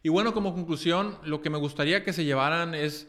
Y 0.01 0.09
bueno, 0.09 0.33
como 0.33 0.53
conclusión, 0.53 1.17
lo 1.23 1.41
que 1.41 1.49
me 1.49 1.57
gustaría 1.57 2.03
que 2.03 2.13
se 2.13 2.25
llevaran 2.25 2.73
es, 2.73 3.07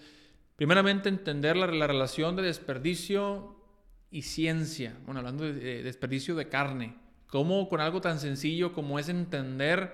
primeramente, 0.56 1.08
entender 1.08 1.56
la, 1.56 1.66
la 1.66 1.86
relación 1.86 2.36
de 2.36 2.42
desperdicio 2.42 3.56
y 4.10 4.22
ciencia. 4.22 4.96
Bueno, 5.04 5.20
hablando 5.20 5.44
de 5.44 5.82
desperdicio 5.82 6.34
de 6.34 6.48
carne 6.48 6.96
Cómo 7.30 7.68
con 7.68 7.80
algo 7.80 8.00
tan 8.00 8.18
sencillo 8.18 8.72
como 8.72 8.98
es 8.98 9.08
entender 9.08 9.92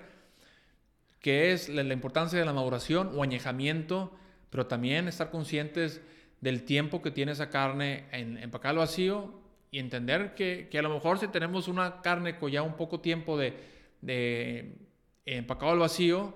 qué 1.21 1.53
es 1.53 1.69
la, 1.69 1.83
importancia 1.83 2.39
de 2.39 2.45
la 2.47 2.55
maduración 2.55 3.11
o 3.15 3.23
añejamiento, 3.23 4.11
pero 4.49 4.67
también 4.67 5.07
estar 5.07 5.31
conscientes 5.31 6.01
del 6.41 6.63
tiempo 6.63 7.03
que 7.03 7.11
tiene 7.11 7.33
esa 7.33 7.51
carne 7.51 8.07
en 8.13 8.39
empacada 8.39 8.71
al 8.71 8.79
vacío 8.79 9.35
y 9.71 9.81
entender 9.81 10.35
que, 10.35 10.71
a 10.79 10.83
lo 10.83 10.89
mejor 10.89 11.19
si 11.19 11.29
tenemos 11.29 11.69
una 11.69 12.01
carne 12.01 12.39
con 12.39 12.51
ya 12.51 12.63
un 12.63 12.75
poco 12.75 13.01
tiempo 13.01 13.37
de, 13.37 13.55
de 14.01 14.79
empacado 15.27 15.73
al 15.73 15.79
vacío, 15.79 16.35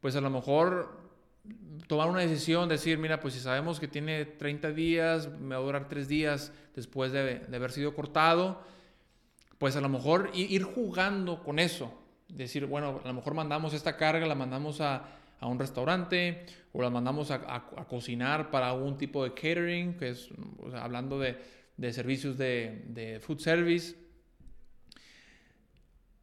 pues 0.00 0.16
a 0.16 0.20
lo 0.20 0.30
mejor 0.30 0.96
tomar 1.86 2.08
una 2.08 2.20
decisión, 2.20 2.68
decir, 2.68 2.98
mira, 2.98 3.20
pues 3.20 3.34
si 3.34 3.40
sabemos 3.40 3.80
que 3.80 3.88
tiene 3.88 4.24
30 4.24 4.72
días, 4.72 5.28
me 5.40 5.54
va 5.54 5.62
a 5.62 5.64
durar 5.64 5.88
3 5.88 6.08
días 6.08 6.52
después 6.74 7.12
de, 7.12 7.40
de 7.40 7.56
haber 7.56 7.72
sido 7.72 7.94
cortado, 7.94 8.62
pues 9.58 9.74
a 9.76 9.80
lo 9.80 9.88
mejor 9.88 10.30
ir 10.34 10.62
jugando 10.62 11.42
con 11.42 11.58
eso. 11.58 11.92
Decir, 12.28 12.66
bueno, 12.66 13.00
a 13.02 13.08
lo 13.08 13.14
mejor 13.14 13.34
mandamos 13.34 13.74
esta 13.74 13.96
carga, 13.96 14.26
la 14.26 14.34
mandamos 14.34 14.80
a, 14.80 15.04
un 15.40 15.58
restaurante 15.58 16.46
o 16.72 16.82
la 16.82 16.90
mandamos 16.90 17.30
a, 17.30 17.64
cocinar 17.88 18.50
para 18.50 18.70
algún 18.70 18.96
tipo 18.98 19.24
de 19.24 19.34
catering, 19.34 19.94
que 19.94 20.10
es 20.10 20.28
hablando 20.74 21.18
de, 21.18 21.38
servicios 21.92 22.38
de, 22.38 23.20
food 23.22 23.38
service. 23.38 23.96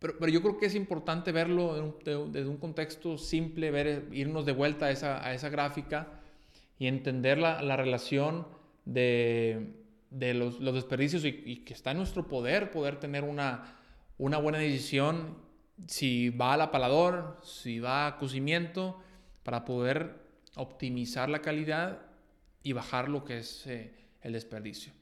Pero, 0.05 0.19
pero, 0.19 0.31
yo 0.31 0.43
creo 0.43 0.59
que 0.59 0.67
es 0.67 0.75
importante 0.75 1.31
verlo 1.31 1.97
desde 2.05 2.47
un 2.47 2.57
contexto 2.57 3.17
simple, 3.17 3.71
ver, 3.71 4.07
irnos 4.11 4.45
de 4.45 4.51
vuelta 4.51 4.85
a 4.85 4.91
esa, 4.91 5.25
a 5.25 5.33
esa 5.33 5.49
gráfica 5.49 6.21
y 6.77 6.85
entender 6.85 7.39
la, 7.39 7.63
la 7.63 7.75
relación 7.75 8.45
de, 8.85 9.73
de 10.11 10.35
los, 10.35 10.59
los, 10.59 10.75
desperdicios 10.75 11.25
y, 11.25 11.41
y, 11.43 11.55
que 11.65 11.73
está 11.73 11.89
en 11.89 11.97
nuestro 11.97 12.27
poder 12.27 12.69
poder 12.69 12.99
tener 12.99 13.23
una, 13.23 13.77
una 14.19 14.37
buena 14.37 14.59
decisión 14.59 15.37
si 15.87 16.29
va 16.29 16.53
al 16.53 16.61
apalador, 16.61 17.39
si 17.43 17.79
va 17.79 18.05
a 18.05 18.17
cocimiento, 18.19 19.01
para 19.41 19.65
poder 19.65 20.19
optimizar 20.55 21.29
la 21.29 21.41
calidad 21.41 21.99
y 22.61 22.73
bajar 22.73 23.09
lo 23.09 23.25
que 23.25 23.39
es 23.39 23.65
eh, 23.65 23.91
el 24.21 24.33
desperdicio. 24.33 24.93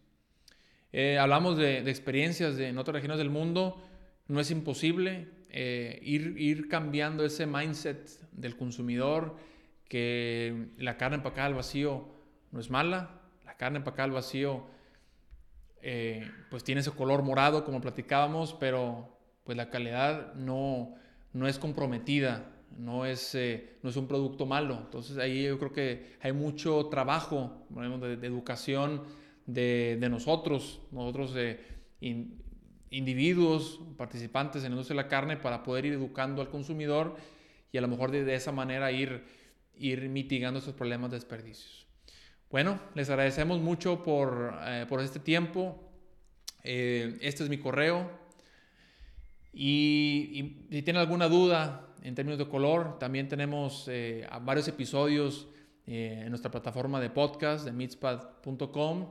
Eh, 0.93 1.17
hablamos 1.17 1.57
de, 1.57 1.81
de, 1.81 1.91
experiencias 1.91 2.55
de, 2.55 2.69
en 2.69 2.77
otras 2.77 2.93
regiones 2.93 3.17
del 3.17 3.29
mundo, 3.29 3.83
no 4.27 4.39
es 4.39 4.51
imposible 4.51 5.29
eh, 5.49 5.99
ir, 6.03 6.35
ir 6.37 6.67
cambiando 6.67 7.25
ese 7.25 7.45
mindset 7.45 8.09
del 8.31 8.55
consumidor, 8.55 9.35
que 9.87 10.69
la 10.77 10.97
carne 10.97 11.17
empacada 11.17 11.47
al 11.47 11.53
vacío 11.53 12.07
no 12.51 12.59
es 12.59 12.69
mala, 12.69 13.21
la 13.45 13.55
carne 13.57 13.77
empacada 13.77 14.05
al 14.05 14.11
vacío 14.11 14.71
pues 16.49 16.63
tiene 16.63 16.79
ese 16.79 16.91
color 16.91 17.23
morado 17.23 17.65
como 17.65 17.81
platicábamos, 17.81 18.53
pero 18.53 19.13
pues 19.43 19.57
la 19.57 19.69
calidad 19.69 20.33
no, 20.35 20.95
no 21.33 21.47
es 21.47 21.59
comprometida, 21.59 22.53
no 22.77 23.05
es, 23.05 23.35
eh, 23.35 23.77
no 23.83 23.89
es 23.89 23.97
un 23.97 24.07
producto 24.07 24.45
malo. 24.45 24.79
Entonces 24.85 25.17
ahí 25.17 25.43
yo 25.43 25.59
creo 25.59 25.73
que 25.73 26.15
hay 26.21 26.31
mucho 26.31 26.87
trabajo 26.87 27.65
de, 27.69 28.17
de 28.17 28.27
educación 28.27 29.03
de, 29.45 29.97
nosotros, 30.09 30.81
nosotros 30.91 31.33
eh, 31.35 31.59
individuos, 32.93 33.79
participantes 33.97 34.63
en 34.63 34.71
la 34.71 34.75
industria 34.75 34.97
de 34.97 35.03
la 35.03 35.09
carne 35.09 35.37
para 35.37 35.63
poder 35.63 35.85
ir 35.85 35.93
educando 35.93 36.41
al 36.41 36.49
consumidor 36.49 37.15
y 37.71 37.77
a 37.77 37.81
lo 37.81 37.87
mejor 37.87 38.11
de, 38.11 38.23
de 38.23 38.35
esa 38.35 38.51
manera 38.51 38.91
ir, 38.91 39.23
ir 39.75 40.09
mitigando 40.09 40.59
esos 40.59 40.73
problemas 40.73 41.11
de 41.11 41.17
desperdicios. 41.17 41.85
Bueno, 42.49 42.79
les 42.93 43.09
agradecemos 43.09 43.59
mucho 43.59 44.03
por, 44.03 44.53
eh, 44.65 44.85
por 44.87 45.01
este 45.01 45.19
tiempo. 45.19 45.89
este 46.63 47.43
es 47.43 47.49
mi 47.49 47.57
correo, 47.57 48.23
y, 49.53 50.65
si 50.71 50.81
tienen 50.81 50.99
alguna 50.99 51.29
duda 51.29 51.87
en 52.01 52.15
términos 52.15 52.39
de 52.39 52.47
color, 52.47 52.97
también 52.97 53.29
tenemos 53.29 53.85
eh, 53.87 54.27
varios 54.41 54.67
episodios 54.67 55.47
eh, 55.85 56.21
en 56.23 56.29
nuestra 56.29 56.49
plataforma 56.49 56.99
de 56.99 57.11
podcast 57.11 57.63
de 57.63 57.71
mitspad.com. 57.71 59.07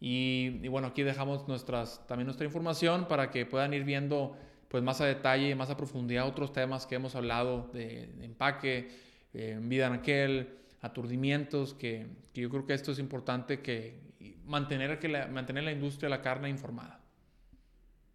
Y, 0.00 0.60
y, 0.62 0.68
bueno, 0.68 0.88
aquí 0.88 1.02
dejamos 1.02 1.48
nuestras, 1.48 2.06
también 2.06 2.26
nuestra 2.26 2.46
información 2.46 3.06
para 3.08 3.30
que 3.30 3.46
puedan 3.46 3.74
ir 3.74 3.84
viendo 3.84 4.36
pues, 4.68 4.82
más 4.82 5.00
a 5.00 5.06
detalle, 5.06 5.54
más 5.54 5.70
a 5.70 5.76
profundidad 5.76 6.26
otros 6.26 6.52
temas 6.52 6.86
que 6.86 6.94
hemos 6.94 7.14
hablado 7.14 7.68
de, 7.72 8.06
de 8.06 8.24
empaque, 8.24 8.90
eh, 9.34 9.58
vida 9.60 9.88
en 9.88 9.94
aquel, 9.94 10.58
aturdimientos, 10.80 11.74
que, 11.74 12.06
que, 12.32 12.40
yo 12.42 12.50
creo 12.50 12.66
que 12.66 12.74
esto 12.74 12.92
es 12.92 12.98
importante 12.98 13.60
que 13.60 13.98
mantener, 14.44 14.98
que 14.98 15.08
la, 15.08 15.26
mantener 15.26 15.64
la 15.64 15.72
industria 15.72 16.08
de 16.08 16.16
la 16.16 16.22
carne 16.22 16.48
informada. 16.48 17.00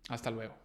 Hasta 0.10 0.32
luego. 0.32 0.63